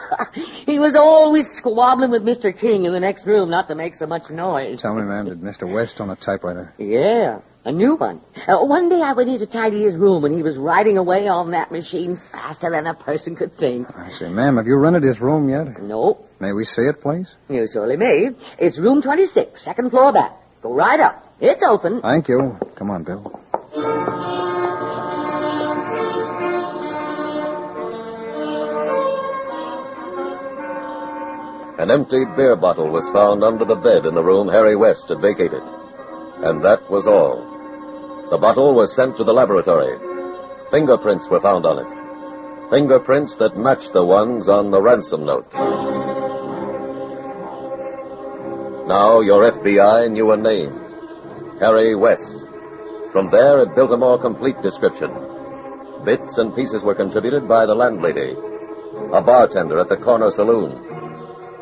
he 0.66 0.78
was 0.78 0.94
always 0.94 1.50
squabbling 1.50 2.12
with 2.12 2.22
Mr. 2.22 2.56
King 2.56 2.84
in 2.84 2.92
the 2.92 3.00
next 3.00 3.26
room 3.26 3.50
not 3.50 3.66
to 3.66 3.74
make 3.74 3.96
so 3.96 4.06
much 4.06 4.30
noise. 4.30 4.80
Tell 4.80 4.94
me, 4.94 5.02
ma'am, 5.02 5.24
did 5.24 5.40
Mr. 5.40 5.68
West 5.68 6.00
own 6.00 6.10
a 6.10 6.14
typewriter? 6.14 6.72
Yeah, 6.78 7.40
a 7.64 7.72
new 7.72 7.94
one. 7.96 8.20
Uh, 8.46 8.58
one 8.64 8.88
day 8.88 9.00
I 9.00 9.12
went 9.14 9.30
in 9.30 9.38
to 9.38 9.46
tidy 9.46 9.82
his 9.82 9.96
room 9.96 10.24
and 10.24 10.34
he 10.34 10.42
was 10.42 10.56
riding 10.56 10.98
away 10.98 11.28
on 11.28 11.52
that 11.52 11.72
machine 11.72 12.16
faster 12.16 12.70
than 12.70 12.86
a 12.86 12.94
person 12.94 13.36
could 13.36 13.52
think. 13.52 13.88
I 13.96 14.10
say, 14.10 14.28
ma'am, 14.28 14.56
have 14.56 14.66
you 14.66 14.76
rented 14.76 15.02
his 15.02 15.20
room 15.20 15.48
yet? 15.48 15.82
Nope, 15.82 16.30
May 16.40 16.52
we 16.52 16.64
see 16.64 16.82
it, 16.82 17.00
please? 17.00 17.34
you 17.48 17.66
surely 17.66 17.96
may. 17.96 18.30
It's 18.58 18.78
room 18.78 19.00
26, 19.02 19.60
second 19.60 19.90
floor 19.90 20.12
back. 20.12 20.32
Go 20.62 20.74
right 20.74 21.00
up. 21.00 21.34
It's 21.40 21.62
open. 21.62 22.00
Thank 22.02 22.28
you. 22.28 22.58
Come 22.76 22.90
on, 22.90 23.02
Bill. 23.02 23.40
An 31.76 31.90
empty 31.90 32.24
beer 32.24 32.54
bottle 32.56 32.88
was 32.88 33.08
found 33.10 33.42
under 33.42 33.64
the 33.64 33.74
bed 33.74 34.06
in 34.06 34.14
the 34.14 34.22
room 34.22 34.48
Harry 34.48 34.76
West 34.76 35.08
had 35.08 35.20
vacated. 35.20 35.62
And 36.38 36.64
that 36.64 36.88
was 36.88 37.06
all. 37.06 37.42
The 38.30 38.38
bottle 38.38 38.74
was 38.74 38.94
sent 38.94 39.16
to 39.18 39.24
the 39.24 39.34
laboratory. 39.34 39.98
Fingerprints 40.70 41.28
were 41.28 41.40
found 41.40 41.66
on 41.66 41.78
it. 41.78 42.70
Fingerprints 42.70 43.36
that 43.36 43.56
matched 43.56 43.92
the 43.92 44.04
ones 44.04 44.48
on 44.48 44.70
the 44.70 44.80
ransom 44.80 45.24
note. 45.24 45.52
Now 48.86 49.20
your 49.20 49.44
FBI 49.50 50.10
knew 50.10 50.32
a 50.32 50.36
name. 50.36 50.80
Harry 51.60 51.94
West. 51.94 52.42
From 53.12 53.30
there 53.30 53.60
it 53.60 53.74
built 53.74 53.92
a 53.92 53.96
more 53.96 54.18
complete 54.18 54.60
description. 54.62 55.12
Bits 56.04 56.38
and 56.38 56.54
pieces 56.54 56.82
were 56.82 56.94
contributed 56.94 57.46
by 57.46 57.64
the 57.66 57.74
landlady, 57.74 58.36
a 59.12 59.22
bartender 59.22 59.78
at 59.78 59.88
the 59.88 59.96
corner 59.96 60.30
saloon, 60.30 60.72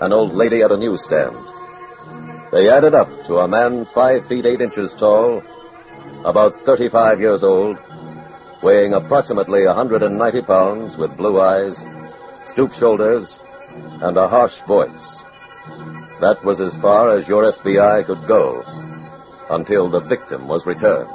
an 0.00 0.12
old 0.12 0.35
lady 0.35 0.62
at 0.62 0.73
a 0.73 0.76
newsstand. 0.76 1.37
They 2.50 2.69
added 2.69 2.95
up 2.95 3.25
to 3.26 3.38
a 3.38 3.49
man 3.49 3.85
five 3.85 4.26
feet 4.26 4.47
eight 4.47 4.61
inches 4.61 4.95
tall, 4.95 5.42
about 6.25 6.64
35 6.64 7.21
years 7.21 7.42
old, 7.42 7.78
weighing 8.62 8.94
approximately 8.94 9.66
190 9.66 10.42
pounds, 10.42 10.97
with 10.97 11.16
blue 11.16 11.40
eyes, 11.40 11.87
stooped 12.44 12.76
shoulders, 12.76 13.38
and 14.00 14.16
a 14.16 14.28
harsh 14.28 14.61
voice. 14.62 15.23
That 16.21 16.44
was 16.44 16.61
as 16.61 16.76
far 16.76 17.11
as 17.11 17.26
your 17.26 17.52
FBI 17.52 18.06
could 18.06 18.26
go 18.26 18.62
until 19.50 19.90
the 19.90 20.00
victim 20.00 20.49
was 20.49 20.66
returned. 20.66 21.11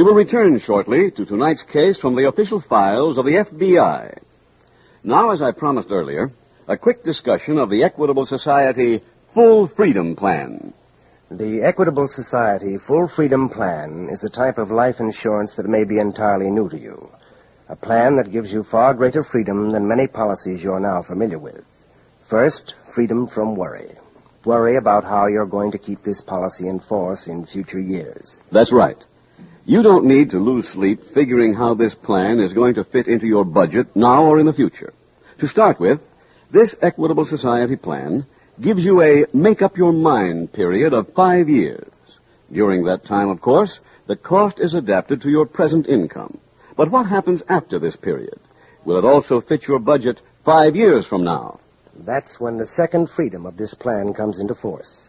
We 0.00 0.04
will 0.04 0.14
return 0.14 0.58
shortly 0.60 1.10
to 1.10 1.26
tonight's 1.26 1.60
case 1.60 1.98
from 1.98 2.14
the 2.14 2.26
official 2.26 2.58
files 2.58 3.18
of 3.18 3.26
the 3.26 3.34
FBI. 3.34 4.16
Now, 5.04 5.28
as 5.28 5.42
I 5.42 5.52
promised 5.52 5.92
earlier, 5.92 6.32
a 6.66 6.78
quick 6.78 7.02
discussion 7.02 7.58
of 7.58 7.68
the 7.68 7.84
Equitable 7.84 8.24
Society 8.24 9.02
Full 9.34 9.66
Freedom 9.66 10.16
Plan. 10.16 10.72
The 11.30 11.60
Equitable 11.60 12.08
Society 12.08 12.78
Full 12.78 13.08
Freedom 13.08 13.50
Plan 13.50 14.08
is 14.08 14.24
a 14.24 14.30
type 14.30 14.56
of 14.56 14.70
life 14.70 15.00
insurance 15.00 15.56
that 15.56 15.68
may 15.68 15.84
be 15.84 15.98
entirely 15.98 16.50
new 16.50 16.70
to 16.70 16.78
you. 16.78 17.10
A 17.68 17.76
plan 17.76 18.16
that 18.16 18.32
gives 18.32 18.50
you 18.50 18.64
far 18.64 18.94
greater 18.94 19.22
freedom 19.22 19.70
than 19.70 19.86
many 19.86 20.06
policies 20.06 20.64
you're 20.64 20.80
now 20.80 21.02
familiar 21.02 21.38
with. 21.38 21.62
First, 22.24 22.72
freedom 22.88 23.26
from 23.26 23.54
worry. 23.54 23.90
Worry 24.46 24.76
about 24.76 25.04
how 25.04 25.26
you're 25.26 25.44
going 25.44 25.72
to 25.72 25.78
keep 25.78 26.02
this 26.02 26.22
policy 26.22 26.68
in 26.68 26.80
force 26.80 27.26
in 27.26 27.44
future 27.44 27.78
years. 27.78 28.38
That's 28.50 28.72
right. 28.72 28.96
You 29.70 29.84
don't 29.84 30.06
need 30.06 30.30
to 30.30 30.40
lose 30.40 30.68
sleep 30.68 31.00
figuring 31.14 31.54
how 31.54 31.74
this 31.74 31.94
plan 31.94 32.40
is 32.40 32.52
going 32.52 32.74
to 32.74 32.82
fit 32.82 33.06
into 33.06 33.28
your 33.28 33.44
budget 33.44 33.94
now 33.94 34.24
or 34.24 34.40
in 34.40 34.46
the 34.46 34.52
future. 34.52 34.92
To 35.38 35.46
start 35.46 35.78
with, 35.78 36.00
this 36.50 36.74
Equitable 36.82 37.24
Society 37.24 37.76
plan 37.76 38.26
gives 38.60 38.84
you 38.84 39.00
a 39.00 39.26
make 39.32 39.62
up 39.62 39.76
your 39.76 39.92
mind 39.92 40.52
period 40.52 40.92
of 40.92 41.14
five 41.14 41.48
years. 41.48 41.88
During 42.50 42.82
that 42.86 43.04
time, 43.04 43.28
of 43.28 43.40
course, 43.40 43.78
the 44.08 44.16
cost 44.16 44.58
is 44.58 44.74
adapted 44.74 45.22
to 45.22 45.30
your 45.30 45.46
present 45.46 45.86
income. 45.86 46.38
But 46.74 46.90
what 46.90 47.06
happens 47.06 47.44
after 47.48 47.78
this 47.78 47.94
period? 47.94 48.40
Will 48.84 48.98
it 48.98 49.04
also 49.04 49.40
fit 49.40 49.68
your 49.68 49.78
budget 49.78 50.20
five 50.44 50.74
years 50.74 51.06
from 51.06 51.22
now? 51.22 51.60
That's 51.94 52.40
when 52.40 52.56
the 52.56 52.66
second 52.66 53.08
freedom 53.08 53.46
of 53.46 53.56
this 53.56 53.74
plan 53.74 54.14
comes 54.14 54.40
into 54.40 54.56
force. 54.56 55.08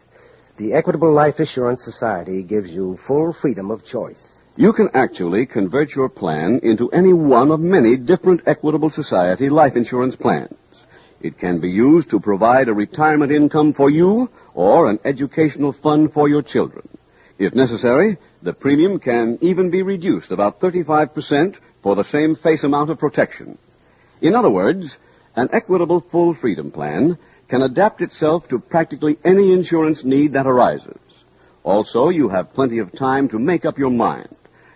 The 0.56 0.74
Equitable 0.74 1.12
Life 1.12 1.40
Assurance 1.40 1.82
Society 1.82 2.44
gives 2.44 2.70
you 2.70 2.96
full 2.96 3.32
freedom 3.32 3.72
of 3.72 3.84
choice. 3.84 4.38
You 4.54 4.74
can 4.74 4.90
actually 4.92 5.46
convert 5.46 5.94
your 5.94 6.10
plan 6.10 6.60
into 6.62 6.90
any 6.90 7.14
one 7.14 7.50
of 7.50 7.58
many 7.58 7.96
different 7.96 8.42
Equitable 8.44 8.90
Society 8.90 9.48
life 9.48 9.76
insurance 9.76 10.14
plans. 10.14 10.54
It 11.22 11.38
can 11.38 11.58
be 11.58 11.70
used 11.70 12.10
to 12.10 12.20
provide 12.20 12.68
a 12.68 12.74
retirement 12.74 13.32
income 13.32 13.72
for 13.72 13.88
you 13.88 14.28
or 14.52 14.90
an 14.90 14.98
educational 15.06 15.72
fund 15.72 16.12
for 16.12 16.28
your 16.28 16.42
children. 16.42 16.86
If 17.38 17.54
necessary, 17.54 18.18
the 18.42 18.52
premium 18.52 18.98
can 18.98 19.38
even 19.40 19.70
be 19.70 19.80
reduced 19.80 20.30
about 20.30 20.60
35% 20.60 21.58
for 21.82 21.96
the 21.96 22.04
same 22.04 22.36
face 22.36 22.62
amount 22.62 22.90
of 22.90 22.98
protection. 22.98 23.56
In 24.20 24.34
other 24.34 24.50
words, 24.50 24.98
an 25.34 25.48
equitable 25.52 26.00
full 26.00 26.34
freedom 26.34 26.70
plan 26.70 27.16
can 27.48 27.62
adapt 27.62 28.02
itself 28.02 28.48
to 28.48 28.58
practically 28.58 29.16
any 29.24 29.50
insurance 29.50 30.04
need 30.04 30.34
that 30.34 30.46
arises. 30.46 30.98
Also, 31.64 32.10
you 32.10 32.28
have 32.28 32.52
plenty 32.52 32.80
of 32.80 32.92
time 32.92 33.28
to 33.30 33.38
make 33.38 33.64
up 33.64 33.78
your 33.78 33.90
mind. 33.90 34.28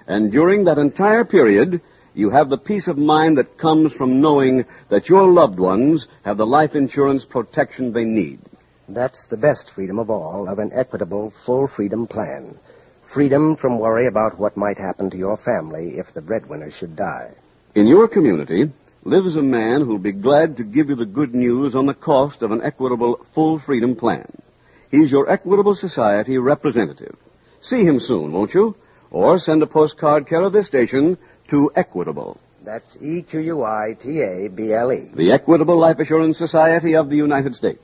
And 0.07 0.31
during 0.31 0.65
that 0.65 0.79
entire 0.79 1.25
period, 1.25 1.81
you 2.15 2.31
have 2.31 2.49
the 2.49 2.59
peace 2.59 2.89
of 2.89 2.97
mind 2.97 3.39
that 3.39 3.59
comes 3.59 3.93
from 3.93 4.21
knowing 4.21 4.65
that 4.89 5.09
your 5.09 5.27
loved 5.27 5.59
ones 5.59 6.07
have 6.25 6.37
the 6.37 6.47
life 6.47 6.75
insurance 6.77 7.25
protection 7.25 7.93
they 7.93 8.05
need. 8.05 8.41
That's 8.89 9.27
the 9.27 9.37
best 9.37 9.71
freedom 9.71 9.99
of 9.99 10.11
all 10.11 10.49
of 10.49 10.59
an 10.59 10.71
equitable, 10.73 11.31
full 11.31 11.67
freedom 11.67 12.07
plan. 12.07 12.59
Freedom 13.03 13.57
from 13.57 13.79
worry 13.79 14.07
about 14.07 14.39
what 14.39 14.57
might 14.57 14.79
happen 14.79 15.11
to 15.11 15.17
your 15.17 15.37
family 15.37 15.99
if 15.99 16.13
the 16.13 16.23
breadwinner 16.23 16.71
should 16.71 16.97
die. 16.97 17.33
In 17.75 17.87
your 17.87 18.09
community 18.09 18.73
lives 19.05 19.37
a 19.37 19.43
man 19.43 19.83
who'll 19.83 19.99
be 19.99 20.13
glad 20.13 20.57
to 20.57 20.65
give 20.65 20.89
you 20.89 20.95
the 20.95 21.07
good 21.07 21.35
news 21.35 21.75
on 21.75 21.87
the 21.87 21.95
cost 21.95 22.43
of 22.43 22.51
an 22.51 22.63
equitable, 22.63 23.25
full 23.35 23.59
freedom 23.59 23.95
plan. 23.95 24.27
He's 24.91 25.11
your 25.11 25.29
Equitable 25.29 25.75
Society 25.75 26.39
representative. 26.39 27.17
See 27.61 27.85
him 27.85 28.01
soon, 28.01 28.33
won't 28.33 28.55
you? 28.55 28.77
Or 29.11 29.39
send 29.39 29.63
a 29.63 29.67
postcard 29.67 30.27
care 30.27 30.43
of 30.43 30.53
this 30.53 30.67
station 30.67 31.19
to 31.49 31.71
Equitable. 31.75 32.39
That's 32.65 32.99
E 33.01 33.23
Q 33.23 33.41
U 33.41 33.65
I 33.65 33.97
T 33.99 34.21
A 34.21 34.49
B 34.49 34.73
L 34.73 34.93
E. 34.93 35.09
The 35.15 35.31
Equitable 35.33 35.77
Life 35.77 36.01
Assurance 36.01 36.37
Society 36.37 36.97
of 36.97 37.09
the 37.09 37.17
United 37.17 37.55
States. 37.55 37.83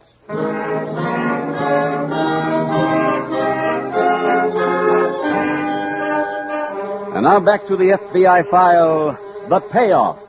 And 7.15 7.23
now 7.25 7.39
back 7.39 7.67
to 7.69 7.77
the 7.77 7.91
FBI 7.91 8.51
file 8.51 9.17
The 9.49 9.61
Payoff. 9.61 10.21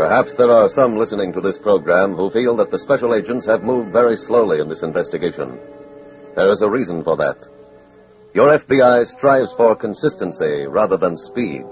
Perhaps 0.00 0.32
there 0.32 0.50
are 0.50 0.70
some 0.70 0.96
listening 0.96 1.34
to 1.34 1.42
this 1.42 1.58
program 1.58 2.14
who 2.14 2.30
feel 2.30 2.56
that 2.56 2.70
the 2.70 2.78
special 2.78 3.14
agents 3.14 3.44
have 3.44 3.62
moved 3.62 3.92
very 3.92 4.16
slowly 4.16 4.58
in 4.58 4.66
this 4.66 4.82
investigation. 4.82 5.60
There 6.34 6.48
is 6.48 6.62
a 6.62 6.70
reason 6.70 7.04
for 7.04 7.18
that. 7.18 7.36
Your 8.32 8.48
FBI 8.58 9.06
strives 9.06 9.52
for 9.52 9.76
consistency 9.76 10.66
rather 10.66 10.96
than 10.96 11.18
speed. 11.18 11.66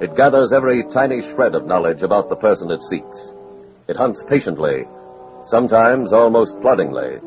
It 0.00 0.14
gathers 0.14 0.52
every 0.52 0.84
tiny 0.84 1.22
shred 1.22 1.56
of 1.56 1.66
knowledge 1.66 2.04
about 2.04 2.28
the 2.28 2.36
person 2.36 2.70
it 2.70 2.84
seeks. 2.84 3.34
It 3.88 3.96
hunts 3.96 4.22
patiently, 4.22 4.86
sometimes 5.44 6.12
almost 6.12 6.60
ploddingly. 6.60 7.18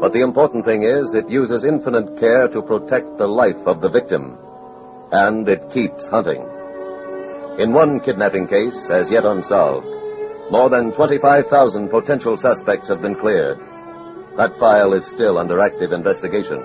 But 0.00 0.14
the 0.14 0.22
important 0.22 0.64
thing 0.64 0.84
is 0.84 1.12
it 1.12 1.28
uses 1.28 1.64
infinite 1.64 2.18
care 2.18 2.48
to 2.48 2.62
protect 2.62 3.18
the 3.18 3.28
life 3.28 3.66
of 3.66 3.82
the 3.82 3.90
victim. 3.90 4.38
And 5.12 5.46
it 5.46 5.70
keeps 5.70 6.06
hunting. 6.06 6.49
In 7.58 7.72
one 7.72 8.00
kidnapping 8.00 8.46
case, 8.46 8.88
as 8.88 9.10
yet 9.10 9.24
unsolved, 9.24 9.86
more 10.50 10.70
than 10.70 10.92
25,000 10.92 11.88
potential 11.88 12.36
suspects 12.36 12.88
have 12.88 13.02
been 13.02 13.14
cleared. 13.14 13.58
That 14.36 14.56
file 14.56 14.94
is 14.94 15.06
still 15.06 15.38
under 15.38 15.60
active 15.60 15.92
investigation, 15.92 16.62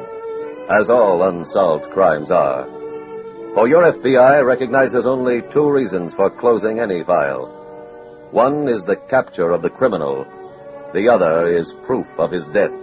as 0.70 0.90
all 0.90 1.24
unsolved 1.24 1.92
crimes 1.92 2.32
are. 2.32 2.66
For 3.54 3.68
your 3.68 3.84
FBI 3.84 4.46
recognizes 4.46 5.06
only 5.06 5.42
two 5.42 5.70
reasons 5.70 6.14
for 6.14 6.30
closing 6.30 6.80
any 6.80 7.04
file. 7.04 7.48
One 8.32 8.68
is 8.68 8.84
the 8.84 8.96
capture 8.96 9.52
of 9.52 9.62
the 9.62 9.70
criminal. 9.70 10.26
The 10.94 11.10
other 11.10 11.46
is 11.46 11.74
proof 11.74 12.08
of 12.18 12.32
his 12.32 12.48
death. 12.48 12.74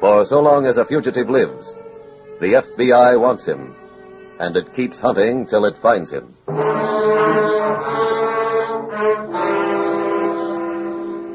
For 0.00 0.24
so 0.26 0.40
long 0.40 0.66
as 0.66 0.76
a 0.76 0.84
fugitive 0.84 1.30
lives, 1.30 1.74
the 2.40 2.54
FBI 2.54 3.18
wants 3.18 3.46
him, 3.46 3.74
and 4.38 4.56
it 4.56 4.74
keeps 4.74 4.98
hunting 4.98 5.46
till 5.46 5.64
it 5.64 5.78
finds 5.78 6.10
him. 6.10 6.34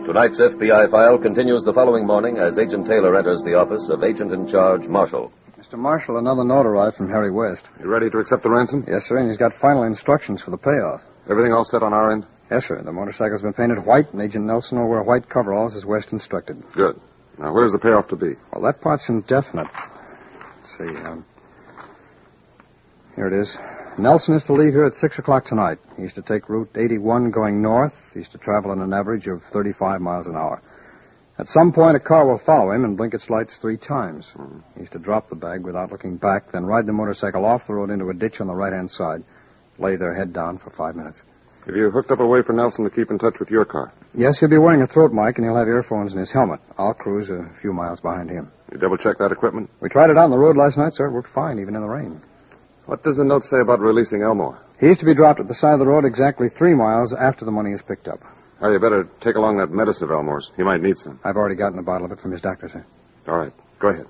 Tonight's 0.10 0.40
FBI 0.40 0.90
file 0.90 1.20
continues 1.20 1.64
the 1.64 1.72
following 1.72 2.08
morning 2.08 2.40
as 2.40 2.58
Agent 2.58 2.88
Taylor 2.88 3.16
enters 3.16 3.44
the 3.44 3.54
office 3.54 3.90
of 3.90 4.04
Agent 4.04 4.34
in 4.34 4.48
Charge 4.48 4.88
Marshall. 4.88 5.32
Mr. 5.60 5.78
Marshall, 5.78 6.18
another 6.18 6.44
note 6.44 6.66
arrived 6.66 6.96
from 6.96 7.10
Harry 7.10 7.30
West. 7.30 7.70
You 7.80 7.86
ready 7.86 8.10
to 8.10 8.18
accept 8.18 8.42
the 8.42 8.50
ransom? 8.50 8.86
Yes, 8.88 9.06
sir, 9.06 9.20
and 9.20 9.28
he's 9.28 9.38
got 9.38 9.54
final 9.54 9.84
instructions 9.84 10.42
for 10.42 10.50
the 10.50 10.58
payoff. 10.58 11.06
Everything 11.30 11.54
all 11.54 11.64
set 11.64 11.84
on 11.84 11.94
our 11.94 12.12
end? 12.12 12.26
Yes, 12.50 12.66
sir. 12.66 12.82
The 12.82 12.92
motorcycle's 12.92 13.44
been 13.44 13.54
painted 13.54 13.86
white, 13.86 14.12
and 14.12 14.20
Agent 14.20 14.46
Nelson 14.46 14.80
will 14.80 14.90
wear 14.90 15.04
white 15.04 15.30
coveralls 15.30 15.76
as 15.76 15.86
West 15.86 16.12
instructed. 16.12 16.64
Good. 16.72 17.00
Now, 17.38 17.54
where's 17.54 17.74
the 17.74 17.78
payoff 17.78 18.08
to 18.08 18.16
be? 18.16 18.36
Well, 18.52 18.64
that 18.64 18.82
part's 18.82 19.10
indefinite. 19.10 19.68
Let's 20.58 20.76
see. 20.76 20.98
Um, 21.04 21.24
here 23.16 23.28
it 23.28 23.34
is. 23.34 23.56
Nelson 24.00 24.34
is 24.36 24.46
to 24.46 24.54
leave 24.54 24.74
here 24.74 24.86
at 24.86 24.96
6 24.96 25.20
o'clock 25.20 25.46
tonight. 25.46 25.78
He's 25.98 26.14
to 26.14 26.22
take 26.22 26.48
Route 26.50 26.70
81 26.76 27.32
going 27.32 27.62
north. 27.62 28.12
He's 28.14 28.30
to 28.30 28.38
travel 28.38 28.72
at 28.72 28.78
an 28.78 28.94
average 28.94 29.28
of 29.28 29.44
35 29.44 30.02
miles 30.02 30.28
an 30.28 30.36
hour. 30.36 30.62
At 31.38 31.48
some 31.48 31.72
point, 31.72 31.96
a 31.96 32.00
car 32.00 32.26
will 32.26 32.38
follow 32.38 32.72
him 32.72 32.84
and 32.84 32.98
blink 32.98 33.14
its 33.14 33.30
lights 33.30 33.58
three 33.58 33.78
times. 33.78 34.32
He's 34.78 34.90
to 34.92 35.00
drop 35.00 35.30
the 35.30 35.36
bag 35.36 35.64
without 35.64 35.92
looking 35.92 36.18
back, 36.18 36.52
then 36.52 36.66
ride 36.66 36.86
the 36.86 36.94
motorcycle 36.94 37.46
off 37.46 37.68
the 37.68 37.74
road 37.74 37.90
into 37.90 38.10
a 38.10 38.14
ditch 38.14 38.42
on 38.42 38.48
the 38.48 38.56
right-hand 38.56 38.90
side. 38.90 39.24
Lay 39.78 39.96
their 39.96 40.14
head 40.14 40.34
down 40.34 40.58
for 40.58 40.70
five 40.70 40.96
minutes. 40.96 41.22
Have 41.66 41.76
you 41.76 41.92
hooked 41.92 42.12
up 42.12 42.20
a 42.20 42.26
way 42.26 42.42
for 42.42 42.54
Nelson 42.54 42.86
to 42.86 42.90
keep 42.90 43.12
in 43.12 43.20
touch 43.20 43.40
with 43.40 43.52
your 43.52 43.64
car? 43.64 43.92
Yes, 44.14 44.40
he'll 44.40 44.50
be 44.50 44.58
wearing 44.58 44.82
a 44.82 44.88
throat 44.88 45.14
mic 45.14 45.38
and 45.38 45.46
he'll 45.46 45.56
have 45.56 45.68
earphones 45.68 46.14
in 46.14 46.20
his 46.20 46.32
helmet. 46.32 46.60
I'll 46.78 46.94
cruise 46.94 47.30
a 47.30 47.50
few 47.62 47.74
miles 47.74 48.00
behind 48.00 48.30
him. 48.30 48.52
You 48.72 48.78
double 48.78 48.98
check 48.98 49.18
that 49.20 49.32
equipment? 49.32 49.70
We 49.80 49.90
tried 49.90 50.10
it 50.10 50.18
on 50.18 50.32
the 50.32 50.38
road 50.38 50.58
last 50.58 50.78
night, 50.78 50.94
sir. 50.94 51.08
It 51.08 51.12
worked 51.12 51.30
fine, 51.30 51.60
even 51.60 51.76
in 51.76 51.82
the 51.82 51.88
rain. 51.88 52.22
What 52.90 53.04
does 53.04 53.18
the 53.18 53.24
note 53.24 53.44
say 53.44 53.60
about 53.60 53.82
releasing 53.82 54.24
Elmore? 54.24 54.58
He's 54.80 54.98
to 54.98 55.06
be 55.06 55.14
dropped 55.14 55.40
at 55.40 55.48
the 55.48 55.54
side 55.54 55.74
of 55.74 55.80
the 55.80 55.86
road 55.86 56.06
exactly 56.06 56.50
three 56.50 56.74
miles 56.74 57.14
after 57.14 57.46
the 57.46 57.52
money 57.52 57.72
is 57.72 57.84
picked 57.84 58.08
up. 58.08 58.20
Oh, 58.60 58.72
you 58.72 58.80
better 58.80 59.08
take 59.22 59.36
along 59.36 59.58
that 59.58 59.70
medicine 59.70 60.06
of 60.06 60.12
Elmore's. 60.12 60.52
He 60.58 60.64
might 60.64 60.82
need 60.82 60.98
some. 60.98 61.20
I've 61.24 61.38
already 61.38 61.54
gotten 61.54 61.78
a 61.78 61.84
bottle 61.84 62.08
of 62.08 62.14
it 62.14 62.20
from 62.20 62.32
his 62.32 62.42
doctor, 62.42 62.68
sir. 62.68 62.84
All 63.28 63.38
right. 63.38 63.54
Go 63.78 63.90
ahead. 63.90 64.08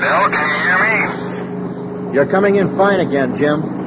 Bill, 0.00 0.30
can 0.30 0.48
you 0.48 0.60
hear 0.62 2.08
me? 2.08 2.14
You're 2.14 2.24
coming 2.24 2.56
in 2.56 2.74
fine 2.74 3.00
again, 3.00 3.36
Jim. 3.36 3.85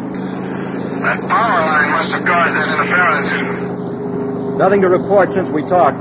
That 1.02 1.20
power 1.30 1.62
line 1.62 1.92
must 1.92 2.12
have 2.12 2.26
caused 2.26 2.56
that 2.56 2.68
interference. 2.76 3.30
Nothing 4.60 4.82
to 4.82 4.90
report 4.90 5.32
since 5.32 5.50
we 5.50 5.62
talked. 5.62 5.98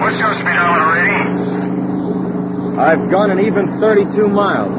What's 0.00 0.18
your 0.18 0.34
speedometer 0.34 0.92
reading? 0.92 2.78
I've 2.78 3.08
gone 3.10 3.30
an 3.30 3.40
even 3.40 3.80
32 3.80 4.28
miles. 4.28 4.78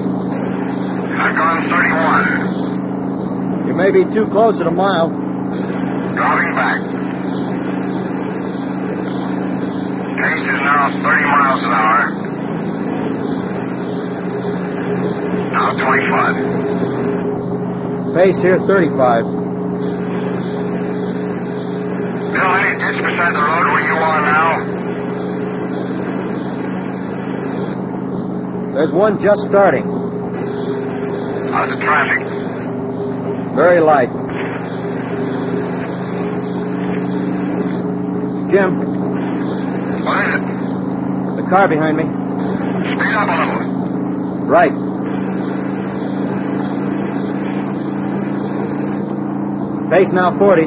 I've 1.17 1.35
gone 1.35 1.63
31. 1.63 3.67
You 3.67 3.73
may 3.73 3.89
be 3.89 4.05
too 4.05 4.27
close 4.27 4.61
at 4.61 4.67
a 4.67 4.71
mile. 4.71 5.09
Dropping 5.09 6.53
back. 6.53 6.79
Pace 10.15 10.41
is 10.41 10.59
now 10.59 10.89
30 11.01 11.23
miles 11.25 11.63
an 11.63 11.71
hour. 11.71 12.11
Now 15.51 15.71
25. 15.71 16.84
Pace 18.15 18.41
here 18.41 18.57
35. 18.59 19.25
Bill, 19.25 19.35
any 22.55 22.79
ditch 22.79 22.97
beside 23.03 23.33
the 23.33 23.39
road 23.39 23.65
where 23.73 23.83
you 23.85 23.95
are 23.97 24.21
now? 24.21 24.49
There's 28.73 28.91
one 28.93 29.19
just 29.19 29.41
starting. 29.43 29.83
How's 31.51 31.69
the 31.71 31.77
traffic? 31.83 32.21
Very 33.53 33.81
light. 33.81 34.09
Jim, 38.49 38.79
What 40.05 40.25
is 40.27 40.35
it? 40.35 40.41
the 41.35 41.47
car 41.49 41.67
behind 41.67 41.97
me. 41.97 42.03
Speed 42.03 43.15
up 43.15 43.27
a 43.27 43.31
little. 43.45 44.45
Right. 44.45 44.84
Pace 49.89 50.11
now 50.11 50.35
40. 50.35 50.65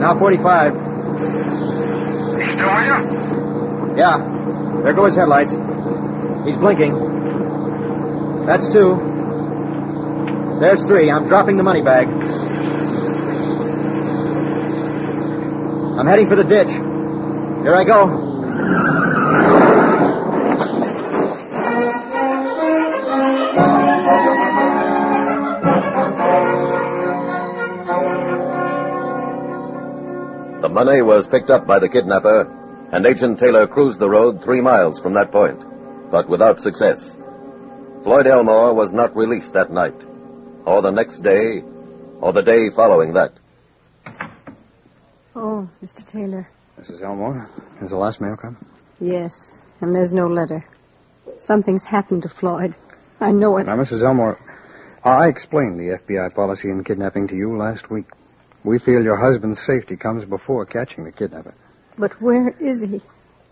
Now 0.00 0.18
45. 0.18 0.74
He's 0.74 0.82
still 2.52 2.74
with 2.74 2.84
you? 2.84 3.96
Yeah. 3.96 4.80
There 4.82 4.92
go 4.92 5.04
his 5.04 5.14
headlights. 5.14 5.52
He's 6.44 6.56
blinking. 6.56 6.94
That's 8.44 8.68
two. 8.68 8.96
There's 10.60 10.84
three. 10.84 11.10
I'm 11.10 11.26
dropping 11.26 11.56
the 11.56 11.62
money 11.62 11.80
bag. 11.80 12.08
I'm 15.96 16.06
heading 16.06 16.28
for 16.28 16.36
the 16.36 16.44
ditch. 16.44 16.72
Here 16.72 17.74
I 17.74 17.84
go. 17.84 18.33
Money 30.84 31.02
was 31.02 31.26
picked 31.26 31.50
up 31.50 31.66
by 31.66 31.78
the 31.78 31.88
kidnapper, 31.88 32.42
and 32.92 33.06
Agent 33.06 33.38
Taylor 33.38 33.66
cruised 33.66 33.98
the 33.98 34.10
road 34.10 34.42
three 34.42 34.60
miles 34.60 35.00
from 35.00 35.14
that 35.14 35.32
point, 35.32 35.64
but 36.10 36.28
without 36.28 36.60
success. 36.60 37.16
Floyd 38.02 38.26
Elmore 38.26 38.74
was 38.74 38.92
not 38.92 39.16
released 39.16 39.54
that 39.54 39.72
night, 39.72 39.94
or 40.66 40.82
the 40.82 40.90
next 40.90 41.20
day, 41.20 41.64
or 42.20 42.34
the 42.34 42.42
day 42.42 42.68
following 42.68 43.14
that. 43.14 43.32
Oh, 45.34 45.68
Mr. 45.82 46.06
Taylor. 46.06 46.48
Mrs. 46.78 47.00
Elmore, 47.00 47.48
has 47.80 47.90
the 47.90 47.96
last 47.96 48.20
mail 48.20 48.36
come? 48.36 48.58
Yes, 49.00 49.50
and 49.80 49.94
there's 49.94 50.12
no 50.12 50.28
letter. 50.28 50.64
Something's 51.38 51.84
happened 51.84 52.24
to 52.24 52.28
Floyd. 52.28 52.74
I 53.20 53.32
know 53.32 53.56
it. 53.56 53.66
Now, 53.66 53.76
Mrs. 53.76 54.02
Elmore, 54.02 54.38
I 55.02 55.28
explained 55.28 55.80
the 55.80 55.98
FBI 55.98 56.34
policy 56.34 56.68
in 56.68 56.84
kidnapping 56.84 57.28
to 57.28 57.36
you 57.36 57.56
last 57.56 57.90
week. 57.90 58.06
We 58.64 58.78
feel 58.78 59.02
your 59.04 59.16
husband's 59.16 59.60
safety 59.60 59.96
comes 59.96 60.24
before 60.24 60.64
catching 60.66 61.04
the 61.04 61.12
kidnapper. 61.12 61.54
But 61.98 62.20
where 62.20 62.48
is 62.48 62.80
he? 62.82 63.02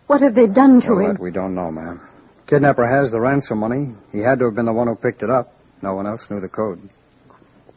What 0.06 0.22
have 0.22 0.34
they 0.34 0.46
done 0.48 0.80
to 0.82 0.90
Well, 0.94 0.98
him? 1.00 1.12
that 1.14 1.20
we 1.22 1.30
don't 1.30 1.54
know, 1.54 1.70
ma'am. 1.70 2.00
Kidnapper 2.46 2.86
has 2.86 3.10
the 3.12 3.20
ransom 3.20 3.58
money. 3.58 3.94
He 4.10 4.18
had 4.20 4.38
to 4.40 4.46
have 4.46 4.54
been 4.54 4.64
the 4.66 4.72
one 4.72 4.88
who 4.88 4.94
picked 4.96 5.22
it 5.22 5.30
up. 5.30 5.52
No 5.80 5.94
one 5.94 6.06
else 6.06 6.30
knew 6.30 6.40
the 6.40 6.48
code. 6.48 6.88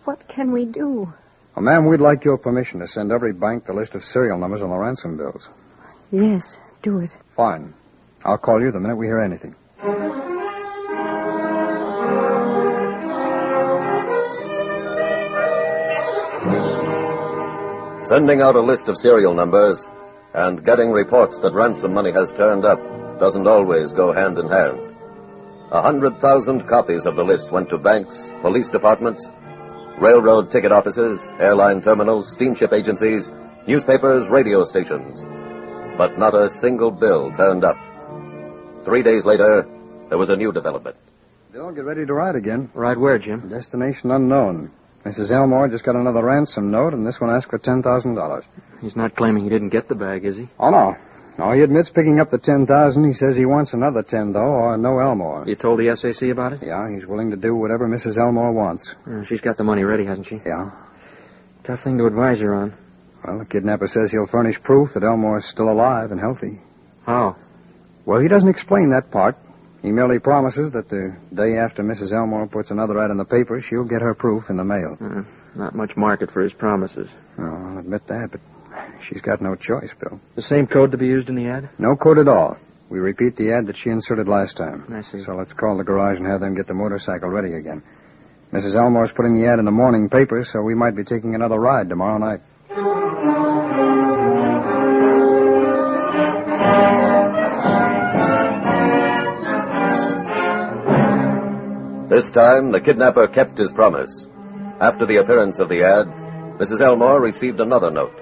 What 0.05 0.27
can 0.27 0.51
we 0.51 0.65
do? 0.65 1.13
Well, 1.55 1.63
ma'am, 1.63 1.85
we'd 1.85 1.99
like 2.01 2.23
your 2.25 2.37
permission 2.37 2.79
to 2.79 2.87
send 2.87 3.11
every 3.11 3.33
bank 3.33 3.65
the 3.65 3.73
list 3.73 3.95
of 3.95 4.03
serial 4.05 4.37
numbers 4.37 4.61
on 4.61 4.69
the 4.69 4.77
ransom 4.77 5.17
bills. 5.17 5.47
Yes, 6.11 6.57
do 6.81 6.99
it. 6.99 7.11
Fine. 7.35 7.73
I'll 8.23 8.37
call 8.37 8.61
you 8.61 8.71
the 8.71 8.79
minute 8.79 8.95
we 8.95 9.07
hear 9.07 9.19
anything. 9.19 9.55
Sending 18.05 18.39
out 18.39 18.55
a 18.55 18.61
list 18.61 18.87
of 18.87 18.99
serial 18.99 19.33
numbers 19.33 19.89
and 20.35 20.63
getting 20.63 20.91
reports 20.91 21.39
that 21.39 21.53
ransom 21.53 21.91
money 21.91 22.11
has 22.11 22.31
turned 22.31 22.63
up 22.63 22.79
doesn't 23.19 23.47
always 23.47 23.93
go 23.93 24.13
hand 24.13 24.37
in 24.37 24.47
hand. 24.47 24.95
A 25.71 25.81
hundred 25.81 26.19
thousand 26.19 26.67
copies 26.67 27.07
of 27.07 27.15
the 27.15 27.25
list 27.25 27.49
went 27.49 27.69
to 27.69 27.79
banks, 27.79 28.31
police 28.41 28.69
departments, 28.69 29.31
railroad 29.97 30.51
ticket 30.51 30.71
offices, 30.71 31.33
airline 31.39 31.81
terminals, 31.81 32.31
steamship 32.31 32.73
agencies, 32.73 33.31
newspapers, 33.65 34.27
radio 34.27 34.63
stations. 34.65 35.25
But 35.97 36.19
not 36.19 36.35
a 36.35 36.47
single 36.47 36.91
bill 36.91 37.31
turned 37.31 37.63
up. 37.63 37.79
Three 38.83 39.01
days 39.01 39.25
later, 39.25 39.67
there 40.09 40.19
was 40.19 40.29
a 40.29 40.35
new 40.35 40.51
development. 40.51 40.97
Bill, 41.51 41.71
get 41.71 41.85
ready 41.85 42.05
to 42.05 42.13
ride 42.13 42.35
again. 42.35 42.69
Ride 42.75 42.99
where, 42.99 43.17
Jim? 43.17 43.49
Destination 43.49 44.11
unknown. 44.11 44.69
Mrs. 45.05 45.29
Elmore 45.29 45.67
just 45.67 45.83
got 45.83 45.95
another 45.95 46.23
ransom 46.23 46.71
note, 46.71 46.95
and 46.95 47.05
this 47.05 47.21
one 47.21 47.29
asked 47.29 47.51
for 47.51 47.59
$10,000. 47.59 48.43
He's 48.81 48.95
not 48.95 49.15
claiming 49.15 49.43
he 49.43 49.49
didn't 49.49 49.69
get 49.69 49.87
the 49.87 49.93
bag, 49.93 50.25
is 50.25 50.37
he? 50.37 50.47
Oh, 50.59 50.71
no. 50.71 50.97
No, 51.37 51.51
he 51.51 51.61
admits 51.61 51.89
picking 51.89 52.19
up 52.19 52.29
the 52.29 52.37
10000 52.37 53.03
He 53.03 53.13
says 53.13 53.35
he 53.35 53.45
wants 53.45 53.73
another 53.73 54.01
10 54.03 54.31
though, 54.31 54.39
or 54.39 54.77
no 54.77 54.99
Elmore. 54.99 55.43
You 55.45 55.55
told 55.55 55.79
the 55.79 55.93
SAC 55.95 56.29
about 56.29 56.53
it? 56.53 56.61
Yeah, 56.63 56.89
he's 56.89 57.05
willing 57.05 57.31
to 57.31 57.37
do 57.37 57.53
whatever 57.53 57.87
Mrs. 57.87 58.17
Elmore 58.17 58.53
wants. 58.53 58.95
Uh, 59.05 59.23
she's 59.23 59.41
got 59.41 59.57
the 59.57 59.63
money 59.65 59.83
ready, 59.83 60.05
hasn't 60.05 60.27
she? 60.27 60.41
Yeah. 60.45 60.71
Tough 61.65 61.81
thing 61.81 61.97
to 61.97 62.05
advise 62.05 62.39
her 62.39 62.55
on. 62.55 62.73
Well, 63.25 63.39
the 63.39 63.45
kidnapper 63.45 63.87
says 63.87 64.11
he'll 64.11 64.27
furnish 64.27 64.61
proof 64.61 64.93
that 64.93 65.03
Elmore's 65.03 65.45
still 65.45 65.69
alive 65.69 66.11
and 66.11 66.21
healthy. 66.21 66.61
How? 67.05 67.35
Well, 68.05 68.21
he 68.21 68.29
doesn't 68.29 68.49
explain 68.49 68.91
that 68.91 69.11
part. 69.11 69.35
He 69.85 69.91
merely 69.91 70.17
promises 70.17 70.71
that 70.71 70.89
the 70.89 71.15
day 71.31 71.57
after 71.57 71.83
Mrs. 71.83 72.11
Elmore 72.11 72.47
puts 72.47 72.71
another 72.71 72.99
ad 72.99 73.11
in 73.11 73.17
the 73.17 73.23
paper, 73.23 73.61
she'll 73.61 73.83
get 73.83 74.01
her 74.01 74.15
proof 74.15 74.49
in 74.49 74.57
the 74.57 74.63
mail. 74.63 74.97
Uh, 74.99 75.21
not 75.53 75.75
much 75.75 75.95
market 75.95 76.31
for 76.31 76.41
his 76.41 76.53
promises. 76.53 77.07
No, 77.37 77.45
I'll 77.45 77.77
admit 77.77 78.07
that, 78.07 78.31
but 78.31 78.41
she's 79.03 79.21
got 79.21 79.41
no 79.41 79.53
choice, 79.53 79.93
Bill. 79.93 80.19
The 80.33 80.41
same 80.41 80.65
code 80.65 80.93
to 80.93 80.97
be 80.97 81.05
used 81.05 81.29
in 81.29 81.35
the 81.35 81.45
ad? 81.49 81.69
No 81.77 81.95
code 81.95 82.17
at 82.17 82.27
all. 82.27 82.57
We 82.89 82.97
repeat 82.97 83.35
the 83.35 83.51
ad 83.51 83.67
that 83.67 83.77
she 83.77 83.91
inserted 83.91 84.27
last 84.27 84.57
time. 84.57 84.91
I 84.91 85.01
see. 85.01 85.19
So 85.19 85.35
let's 85.35 85.53
call 85.53 85.77
the 85.77 85.83
garage 85.83 86.17
and 86.17 86.25
have 86.25 86.39
them 86.39 86.55
get 86.55 86.65
the 86.65 86.73
motorcycle 86.73 87.29
ready 87.29 87.53
again. 87.53 87.83
Mrs. 88.51 88.73
Elmore's 88.73 89.11
putting 89.11 89.39
the 89.39 89.45
ad 89.45 89.59
in 89.59 89.65
the 89.65 89.71
morning 89.71 90.09
paper, 90.09 90.43
so 90.43 90.63
we 90.63 90.73
might 90.73 90.95
be 90.95 91.03
taking 91.03 91.35
another 91.35 91.59
ride 91.59 91.89
tomorrow 91.89 92.17
night. 92.17 92.41
This 102.15 102.31
time, 102.31 102.71
the 102.71 102.79
kidnapper 102.79 103.27
kept 103.27 103.57
his 103.57 103.73
promise. 103.73 104.25
After 104.79 105.05
the 105.05 105.17
appearance 105.17 105.59
of 105.59 105.67
the 105.67 105.83
ad, 105.83 106.07
Mrs. 106.57 106.79
Elmore 106.79 107.19
received 107.19 107.59
another 107.59 107.91
note. 107.91 108.17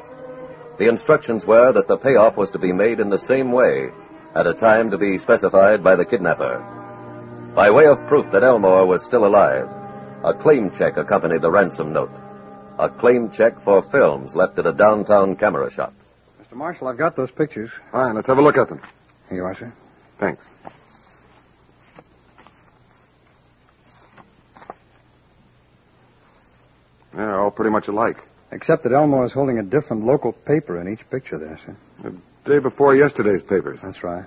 The 0.80 0.90
instructions 0.90 1.46
were 1.46 1.72
that 1.74 1.88
the 1.88 2.00
payoff 2.00 2.36
was 2.36 2.50
to 2.50 2.58
be 2.58 2.74
made 2.74 3.00
in 3.00 3.10
the 3.10 3.20
same 3.20 3.52
way, 3.52 3.92
at 4.34 4.48
a 4.48 4.56
time 4.56 4.90
to 4.90 4.98
be 4.98 5.20
specified 5.20 5.84
by 5.84 5.96
the 5.96 6.06
kidnapper. 6.06 7.54
By 7.54 7.70
way 7.70 7.86
of 7.86 8.08
proof 8.08 8.32
that 8.32 8.42
Elmore 8.44 8.88
was 8.88 9.04
still 9.04 9.28
alive, 9.28 9.70
a 10.24 10.34
claim 10.34 10.72
check 10.72 10.98
accompanied 10.98 11.44
the 11.44 11.52
ransom 11.52 11.94
note. 11.94 12.20
A 12.80 12.90
claim 12.90 13.30
check 13.30 13.62
for 13.62 13.84
films 13.84 14.36
left 14.36 14.58
at 14.58 14.66
a 14.66 14.74
downtown 14.74 15.36
camera 15.36 15.70
shop. 15.70 15.94
Mr. 16.42 16.56
Marshall, 16.56 16.88
I've 16.88 16.98
got 16.98 17.16
those 17.16 17.30
pictures. 17.30 17.70
Fine, 17.92 18.16
let's 18.16 18.28
have 18.28 18.40
a 18.40 18.42
look 18.42 18.58
at 18.58 18.70
them. 18.70 18.82
Here 19.30 19.38
you 19.38 19.46
are, 19.46 19.54
sir. 19.54 19.72
Thanks. 20.18 20.50
They're 27.14 27.40
all 27.40 27.52
pretty 27.52 27.72
much 27.72 27.88
alike. 27.88 28.18
Except 28.52 28.84
that 28.84 28.92
Elmore's 28.92 29.34
holding 29.34 29.58
a 29.58 29.64
different 29.64 30.06
local 30.06 30.32
paper 30.32 30.80
in 30.80 30.88
each 30.88 31.10
picture 31.10 31.38
there, 31.38 31.58
sir. 31.58 31.76
The 32.00 32.16
day 32.46 32.60
before 32.60 32.96
yesterday's 32.96 33.42
papers. 33.42 33.82
That's 33.82 34.04
right. 34.04 34.26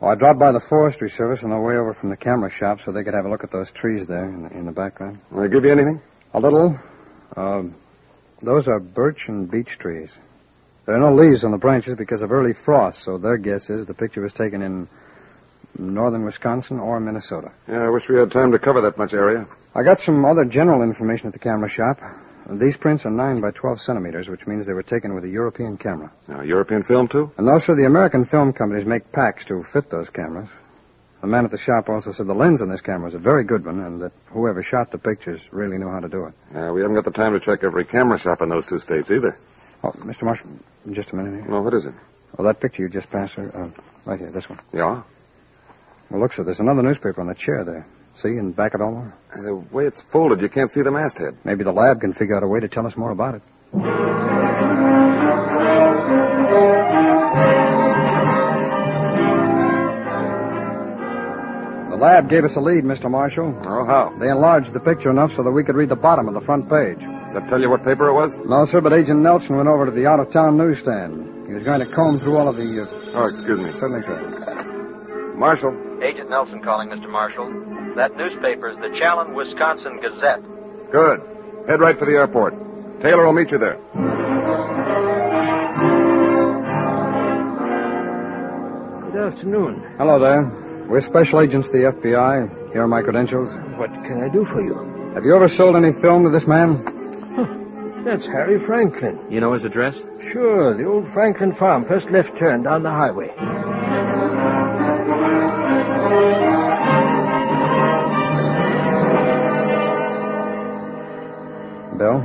Well, 0.00 0.12
I 0.12 0.14
dropped 0.14 0.38
by 0.38 0.52
the 0.52 0.60
Forestry 0.60 1.10
Service 1.10 1.42
on 1.42 1.50
the 1.50 1.58
way 1.58 1.76
over 1.76 1.92
from 1.92 2.10
the 2.10 2.16
camera 2.16 2.50
shop 2.50 2.80
so 2.80 2.92
they 2.92 3.02
could 3.02 3.14
have 3.14 3.24
a 3.24 3.28
look 3.28 3.44
at 3.44 3.50
those 3.50 3.70
trees 3.70 4.06
there 4.06 4.24
in 4.24 4.42
the, 4.44 4.50
in 4.50 4.64
the 4.64 4.72
background. 4.72 5.18
Will 5.30 5.42
they 5.42 5.48
give 5.48 5.64
you 5.64 5.72
anything? 5.72 6.00
A 6.32 6.40
little. 6.40 6.78
Um, 7.36 7.74
those 8.40 8.68
are 8.68 8.78
birch 8.78 9.28
and 9.28 9.50
beech 9.50 9.78
trees. 9.78 10.16
There 10.86 10.94
are 10.94 11.00
no 11.00 11.12
leaves 11.12 11.44
on 11.44 11.50
the 11.50 11.58
branches 11.58 11.96
because 11.96 12.22
of 12.22 12.32
early 12.32 12.52
frost, 12.52 13.00
so 13.00 13.18
their 13.18 13.36
guess 13.36 13.68
is 13.68 13.86
the 13.86 13.94
picture 13.94 14.22
was 14.22 14.32
taken 14.32 14.62
in 14.62 14.88
northern 15.76 16.24
Wisconsin 16.24 16.78
or 16.78 17.00
Minnesota. 17.00 17.52
Yeah, 17.68 17.84
I 17.84 17.88
wish 17.88 18.08
we 18.08 18.16
had 18.16 18.32
time 18.32 18.52
to 18.52 18.58
cover 18.58 18.80
that 18.82 18.96
much 18.98 19.14
area. 19.14 19.46
I 19.74 19.82
got 19.82 20.00
some 20.00 20.24
other 20.24 20.44
general 20.44 20.82
information 20.82 21.26
at 21.26 21.32
the 21.32 21.38
camera 21.38 21.68
shop. 21.68 22.00
These 22.50 22.78
prints 22.78 23.04
are 23.04 23.10
9 23.10 23.40
by 23.40 23.50
12 23.50 23.80
centimeters, 23.80 24.28
which 24.28 24.46
means 24.46 24.64
they 24.64 24.72
were 24.72 24.82
taken 24.82 25.14
with 25.14 25.24
a 25.24 25.28
European 25.28 25.76
camera. 25.76 26.10
Now, 26.26 26.40
European 26.40 26.82
film, 26.82 27.06
too? 27.08 27.30
And 27.36 27.48
also, 27.48 27.74
the 27.74 27.84
American 27.84 28.24
film 28.24 28.54
companies 28.54 28.86
make 28.86 29.12
packs 29.12 29.44
to 29.46 29.62
fit 29.62 29.90
those 29.90 30.08
cameras. 30.08 30.48
The 31.20 31.26
man 31.26 31.44
at 31.44 31.50
the 31.50 31.58
shop 31.58 31.90
also 31.90 32.12
said 32.12 32.26
the 32.26 32.34
lens 32.34 32.62
on 32.62 32.70
this 32.70 32.80
camera 32.80 33.08
is 33.08 33.14
a 33.14 33.18
very 33.18 33.44
good 33.44 33.66
one, 33.66 33.80
and 33.80 34.00
that 34.02 34.12
whoever 34.28 34.62
shot 34.62 34.92
the 34.92 34.98
pictures 34.98 35.46
really 35.52 35.76
knew 35.76 35.90
how 35.90 36.00
to 36.00 36.08
do 36.08 36.26
it. 36.26 36.34
Yeah, 36.54 36.70
we 36.70 36.80
haven't 36.80 36.94
got 36.94 37.04
the 37.04 37.10
time 37.10 37.32
to 37.32 37.40
check 37.40 37.64
every 37.64 37.84
camera 37.84 38.18
shop 38.18 38.40
in 38.40 38.48
those 38.48 38.66
two 38.66 38.78
states 38.78 39.10
either. 39.10 39.36
Oh, 39.84 39.90
Mr. 39.90 40.22
Marshall, 40.22 40.50
just 40.90 41.12
a 41.12 41.16
minute 41.16 41.34
here. 41.34 41.50
Well, 41.50 41.62
what 41.62 41.74
is 41.74 41.86
it? 41.86 41.94
Well, 42.36 42.46
that 42.46 42.60
picture 42.60 42.82
you 42.82 42.88
just 42.88 43.10
passed, 43.10 43.38
uh, 43.38 43.68
right 44.06 44.18
here, 44.18 44.30
this 44.30 44.48
one. 44.48 44.58
Yeah? 44.72 45.02
Well, 46.10 46.20
look, 46.20 46.32
sir, 46.32 46.42
there's 46.42 46.60
another 46.60 46.82
newspaper 46.82 47.20
on 47.20 47.26
the 47.26 47.34
chair 47.34 47.64
there. 47.64 47.86
See, 48.14 48.30
in 48.30 48.52
back 48.52 48.74
of 48.74 48.80
Elmore? 48.80 49.14
The 49.36 49.54
way 49.54 49.86
it's 49.86 50.00
folded, 50.00 50.40
you 50.40 50.48
can't 50.48 50.70
see 50.70 50.82
the 50.82 50.90
masthead. 50.90 51.36
Maybe 51.44 51.64
the 51.64 51.72
lab 51.72 52.00
can 52.00 52.12
figure 52.14 52.36
out 52.36 52.42
a 52.42 52.48
way 52.48 52.60
to 52.60 52.68
tell 52.68 52.86
us 52.86 52.96
more 52.96 53.10
about 53.10 53.34
it. 53.34 53.42
The 61.90 61.96
lab 61.96 62.30
gave 62.30 62.44
us 62.44 62.56
a 62.56 62.60
lead, 62.60 62.84
Mr. 62.84 63.10
Marshall. 63.10 63.60
Oh, 63.64 63.84
how? 63.84 64.14
They 64.18 64.30
enlarged 64.30 64.72
the 64.72 64.80
picture 64.80 65.10
enough 65.10 65.34
so 65.34 65.42
that 65.42 65.50
we 65.50 65.62
could 65.62 65.74
read 65.74 65.90
the 65.90 65.96
bottom 65.96 66.26
of 66.26 66.34
the 66.34 66.40
front 66.40 66.70
page. 66.70 67.00
Does 67.00 67.34
that 67.34 67.48
tell 67.50 67.60
you 67.60 67.68
what 67.68 67.84
paper 67.84 68.08
it 68.08 68.14
was? 68.14 68.38
No, 68.38 68.64
sir, 68.64 68.80
but 68.80 68.94
Agent 68.94 69.20
Nelson 69.20 69.56
went 69.56 69.68
over 69.68 69.84
to 69.84 69.90
the 69.90 70.06
out-of-town 70.06 70.56
newsstand. 70.56 71.46
He 71.46 71.52
was 71.52 71.64
going 71.64 71.80
to 71.80 71.86
comb 71.94 72.18
through 72.18 72.38
all 72.38 72.48
of 72.48 72.56
the... 72.56 72.80
Uh... 72.82 73.20
Oh, 73.20 73.28
excuse 73.28 73.60
me. 73.60 73.70
Certainly, 73.72 74.02
sir. 74.02 74.57
Marshall. 75.38 76.02
Agent 76.02 76.30
Nelson 76.30 76.60
calling, 76.62 76.88
Mr. 76.88 77.08
Marshall. 77.08 77.94
That 77.94 78.16
newpaper 78.16 78.68
is 78.68 78.76
the 78.78 78.88
Challen, 78.98 79.34
Wisconsin 79.34 80.00
Gazette. 80.00 80.42
Good. 80.90 81.20
Head 81.68 81.80
right 81.80 81.98
for 81.98 82.06
the 82.06 82.12
airport. 82.12 82.54
Taylor 83.00 83.24
will 83.24 83.32
meet 83.32 83.50
you 83.52 83.58
there. 83.58 83.78
Good 89.12 89.26
afternoon. 89.26 89.82
Hello 89.96 90.18
there. 90.18 90.86
We're 90.88 91.00
special 91.00 91.40
agents 91.40 91.68
of 91.68 91.72
the 91.74 91.78
FBI. 91.78 92.72
Here 92.72 92.82
are 92.82 92.88
my 92.88 93.02
credentials. 93.02 93.52
What 93.76 93.92
can 94.04 94.22
I 94.22 94.28
do 94.28 94.44
for 94.44 94.60
you? 94.60 95.12
Have 95.14 95.24
you 95.24 95.36
ever 95.36 95.48
sold 95.48 95.76
any 95.76 95.92
film 95.92 96.24
to 96.24 96.30
this 96.30 96.46
man? 96.46 96.82
That's 98.04 98.26
Harry 98.26 98.58
Franklin. 98.58 99.18
You 99.30 99.40
know 99.40 99.52
his 99.52 99.64
address? 99.64 100.02
Sure, 100.32 100.74
the 100.74 100.84
old 100.84 101.08
Franklin 101.08 101.54
farm, 101.54 101.84
first 101.84 102.10
left 102.10 102.38
turn 102.38 102.62
down 102.62 102.82
the 102.82 102.90
highway. 102.90 103.34
Bill, 111.98 112.20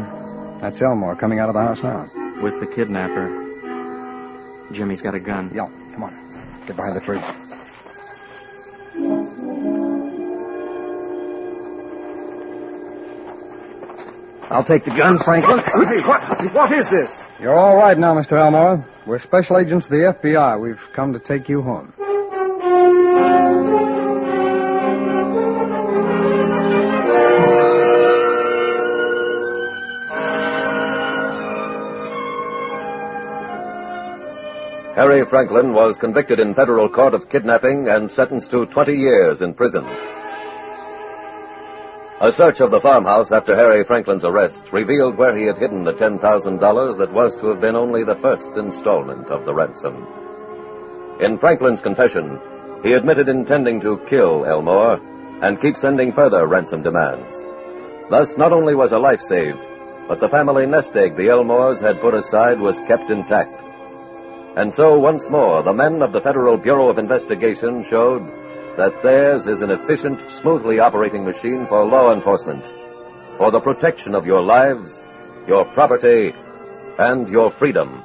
that's 0.61 0.81
Elmore 0.81 1.15
coming 1.15 1.39
out 1.39 1.49
of 1.49 1.55
the 1.55 1.61
house 1.61 1.81
now. 1.81 2.09
With 2.41 2.59
the 2.59 2.67
kidnapper. 2.67 3.41
Jimmy's 4.71 5.01
got 5.01 5.15
a 5.15 5.19
gun. 5.19 5.51
Yeah, 5.53 5.67
come 5.93 6.03
on. 6.03 6.13
Get 6.67 6.75
behind 6.75 6.95
the 6.95 7.01
tree. 7.01 7.19
I'll 14.49 14.63
take 14.63 14.83
the 14.83 14.91
gun, 14.91 15.17
Franklin. 15.17 15.57
Hey, 15.59 16.01
what, 16.01 16.53
what 16.53 16.71
is 16.71 16.89
this? 16.89 17.25
You're 17.39 17.55
all 17.55 17.75
right 17.75 17.97
now, 17.97 18.13
Mr. 18.13 18.33
Elmore. 18.33 18.87
We're 19.07 19.17
special 19.17 19.57
agents 19.57 19.87
of 19.87 19.91
the 19.91 19.97
FBI. 19.97 20.59
We've 20.61 20.79
come 20.93 21.13
to 21.13 21.19
take 21.19 21.49
you 21.49 21.63
home. 21.63 21.91
Harry 34.95 35.25
Franklin 35.25 35.73
was 35.73 35.97
convicted 35.97 36.39
in 36.39 36.53
federal 36.53 36.87
court 36.87 37.15
of 37.15 37.27
kidnapping 37.27 37.87
and 37.89 38.11
sentenced 38.11 38.51
to 38.51 38.67
20 38.67 38.95
years 38.95 39.41
in 39.41 39.55
prison. 39.55 39.83
A 42.21 42.31
search 42.31 42.61
of 42.61 42.69
the 42.69 42.79
farmhouse 42.79 43.31
after 43.31 43.55
Harry 43.55 43.83
Franklin's 43.83 44.23
arrest 44.23 44.71
revealed 44.71 45.15
where 45.17 45.35
he 45.35 45.45
had 45.45 45.57
hidden 45.57 45.83
the 45.83 45.93
$10,000 45.93 46.97
that 46.99 47.11
was 47.11 47.35
to 47.37 47.47
have 47.47 47.59
been 47.59 47.75
only 47.75 48.03
the 48.03 48.15
first 48.15 48.55
installment 48.55 49.29
of 49.29 49.45
the 49.45 49.53
ransom. 49.53 50.07
In 51.19 51.39
Franklin's 51.39 51.81
confession, 51.81 52.39
he 52.83 52.93
admitted 52.93 53.29
intending 53.29 53.81
to 53.81 53.97
kill 54.05 54.45
Elmore 54.45 55.01
and 55.41 55.59
keep 55.59 55.75
sending 55.75 56.13
further 56.13 56.45
ransom 56.45 56.83
demands. 56.83 57.43
Thus, 58.11 58.37
not 58.37 58.53
only 58.53 58.75
was 58.75 58.91
a 58.91 58.99
life 58.99 59.21
saved, 59.21 59.57
but 60.07 60.19
the 60.19 60.29
family 60.29 60.67
nest 60.67 60.95
egg 60.95 61.15
the 61.15 61.29
Elmores 61.29 61.81
had 61.81 61.99
put 61.99 62.13
aside 62.13 62.59
was 62.59 62.77
kept 62.81 63.09
intact. 63.09 63.62
And 64.55 64.71
so, 64.71 64.99
once 64.99 65.31
more, 65.31 65.63
the 65.63 65.73
men 65.73 66.03
of 66.03 66.11
the 66.11 66.21
Federal 66.21 66.57
Bureau 66.57 66.89
of 66.89 66.99
Investigation 66.99 67.83
showed 67.83 68.21
that 68.77 69.01
theirs 69.01 69.47
is 69.47 69.61
an 69.61 69.71
efficient, 69.71 70.29
smoothly 70.29 70.77
operating 70.79 71.25
machine 71.25 71.65
for 71.65 71.83
law 71.83 72.13
enforcement, 72.13 72.63
for 73.37 73.49
the 73.49 73.59
protection 73.59 74.13
of 74.13 74.27
your 74.27 74.43
lives, 74.43 75.01
your 75.47 75.65
property, 75.65 76.35
and 76.99 77.27
your 77.29 77.49
freedom. 77.49 78.03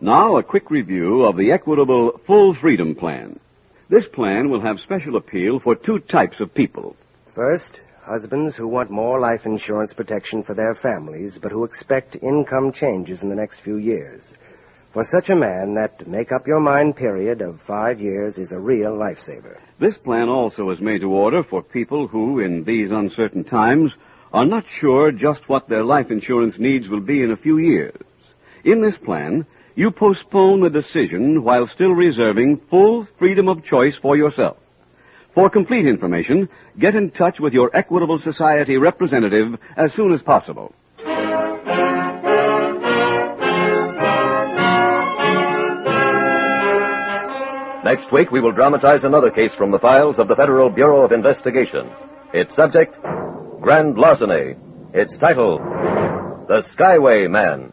Now, 0.00 0.36
a 0.38 0.42
quick 0.42 0.70
review 0.70 1.24
of 1.24 1.36
the 1.36 1.52
Equitable 1.52 2.18
Full 2.24 2.54
Freedom 2.54 2.94
Plan. 2.94 3.38
This 3.90 4.06
plan 4.06 4.50
will 4.50 4.60
have 4.60 4.78
special 4.78 5.16
appeal 5.16 5.58
for 5.58 5.74
two 5.74 5.98
types 5.98 6.38
of 6.38 6.54
people. 6.54 6.94
First, 7.26 7.80
husbands 8.02 8.56
who 8.56 8.68
want 8.68 8.88
more 8.88 9.18
life 9.18 9.46
insurance 9.46 9.94
protection 9.94 10.44
for 10.44 10.54
their 10.54 10.76
families, 10.76 11.38
but 11.38 11.50
who 11.50 11.64
expect 11.64 12.14
income 12.22 12.70
changes 12.70 13.24
in 13.24 13.30
the 13.30 13.34
next 13.34 13.58
few 13.58 13.78
years. 13.78 14.32
For 14.92 15.02
such 15.02 15.28
a 15.28 15.34
man, 15.34 15.74
that 15.74 16.06
make 16.06 16.30
up 16.30 16.46
your 16.46 16.60
mind 16.60 16.94
period 16.94 17.40
of 17.40 17.60
five 17.60 18.00
years 18.00 18.38
is 18.38 18.52
a 18.52 18.60
real 18.60 18.96
lifesaver. 18.96 19.58
This 19.80 19.98
plan 19.98 20.28
also 20.28 20.70
is 20.70 20.80
made 20.80 21.00
to 21.00 21.10
order 21.10 21.42
for 21.42 21.60
people 21.60 22.06
who, 22.06 22.38
in 22.38 22.62
these 22.62 22.92
uncertain 22.92 23.42
times, 23.42 23.96
are 24.32 24.46
not 24.46 24.68
sure 24.68 25.10
just 25.10 25.48
what 25.48 25.68
their 25.68 25.82
life 25.82 26.12
insurance 26.12 26.60
needs 26.60 26.88
will 26.88 27.00
be 27.00 27.24
in 27.24 27.32
a 27.32 27.36
few 27.36 27.58
years. 27.58 28.00
In 28.62 28.82
this 28.82 28.98
plan, 28.98 29.46
you 29.74 29.90
postpone 29.90 30.60
the 30.60 30.70
decision 30.70 31.42
while 31.42 31.66
still 31.66 31.92
reserving 31.92 32.58
full 32.58 33.04
freedom 33.04 33.48
of 33.48 33.64
choice 33.64 33.96
for 33.96 34.16
yourself. 34.16 34.56
For 35.34 35.48
complete 35.48 35.86
information, 35.86 36.48
get 36.78 36.94
in 36.94 37.10
touch 37.10 37.38
with 37.38 37.54
your 37.54 37.70
Equitable 37.72 38.18
Society 38.18 38.76
representative 38.78 39.58
as 39.76 39.92
soon 39.92 40.12
as 40.12 40.22
possible. 40.22 40.74
Next 47.82 48.12
week, 48.12 48.30
we 48.30 48.40
will 48.40 48.52
dramatize 48.52 49.04
another 49.04 49.30
case 49.30 49.54
from 49.54 49.70
the 49.70 49.78
files 49.78 50.18
of 50.18 50.28
the 50.28 50.36
Federal 50.36 50.68
Bureau 50.68 51.02
of 51.02 51.12
Investigation. 51.12 51.90
Its 52.32 52.54
subject, 52.54 53.00
Grand 53.60 53.96
Larceny. 53.96 54.56
Its 54.92 55.16
title, 55.16 55.58
The 56.46 56.60
Skyway 56.60 57.30
Man. 57.30 57.72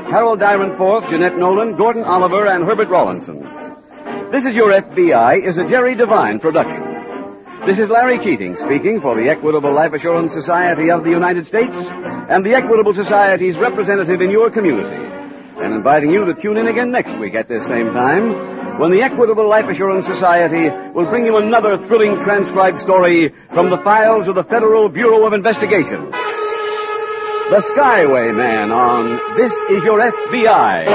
Harold 0.11 0.41
Dyron 0.41 1.09
Jeanette 1.09 1.37
Nolan, 1.37 1.77
Gordon 1.77 2.03
Oliver, 2.03 2.45
and 2.45 2.65
Herbert 2.65 2.89
Rawlinson. 2.89 3.39
This 4.29 4.45
is 4.45 4.53
Your 4.53 4.69
FBI 4.73 5.41
is 5.41 5.57
a 5.57 5.65
Jerry 5.65 5.95
Devine 5.95 6.41
production. 6.41 6.83
This 7.65 7.79
is 7.79 7.89
Larry 7.89 8.19
Keating 8.19 8.57
speaking 8.57 8.99
for 8.99 9.15
the 9.15 9.29
Equitable 9.29 9.71
Life 9.71 9.93
Assurance 9.93 10.33
Society 10.33 10.91
of 10.91 11.05
the 11.05 11.11
United 11.11 11.47
States 11.47 11.73
and 11.73 12.45
the 12.45 12.55
Equitable 12.55 12.93
Society's 12.93 13.55
representative 13.55 14.19
in 14.19 14.31
your 14.31 14.51
community. 14.51 14.97
And 15.63 15.75
inviting 15.75 16.11
you 16.11 16.25
to 16.25 16.33
tune 16.33 16.57
in 16.57 16.67
again 16.67 16.91
next 16.91 17.17
week 17.17 17.33
at 17.33 17.47
this 17.47 17.65
same 17.65 17.93
time 17.93 18.79
when 18.81 18.91
the 18.91 19.03
Equitable 19.03 19.47
Life 19.47 19.69
Assurance 19.69 20.07
Society 20.07 20.67
will 20.91 21.05
bring 21.05 21.25
you 21.25 21.37
another 21.37 21.77
thrilling 21.77 22.19
transcribed 22.19 22.79
story 22.79 23.29
from 23.51 23.69
the 23.69 23.77
files 23.77 24.27
of 24.27 24.35
the 24.35 24.43
Federal 24.43 24.89
Bureau 24.89 25.25
of 25.25 25.31
Investigation. 25.31 26.11
The 27.51 27.57
Skyway 27.57 28.33
Man 28.33 28.71
on 28.71 29.35
This 29.35 29.51
Is 29.69 29.83
Your 29.83 29.99
FBI. 29.99 30.87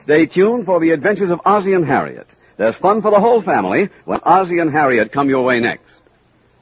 Stay 0.00 0.26
tuned 0.26 0.66
for 0.66 0.78
the 0.78 0.90
adventures 0.90 1.30
of 1.30 1.40
Ozzie 1.46 1.72
and 1.72 1.86
Harriet. 1.86 2.28
There's 2.58 2.76
fun 2.76 3.00
for 3.00 3.10
the 3.10 3.18
whole 3.18 3.40
family 3.40 3.88
when 4.04 4.20
Ozzie 4.24 4.58
and 4.58 4.70
Harriet 4.70 5.10
come 5.10 5.30
your 5.30 5.42
way 5.42 5.60
next. 5.60 6.02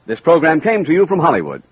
This 0.05 0.21
program 0.21 0.61
came 0.61 0.85
to 0.85 0.93
you 0.93 1.05
from 1.05 1.19
Hollywood. 1.19 1.63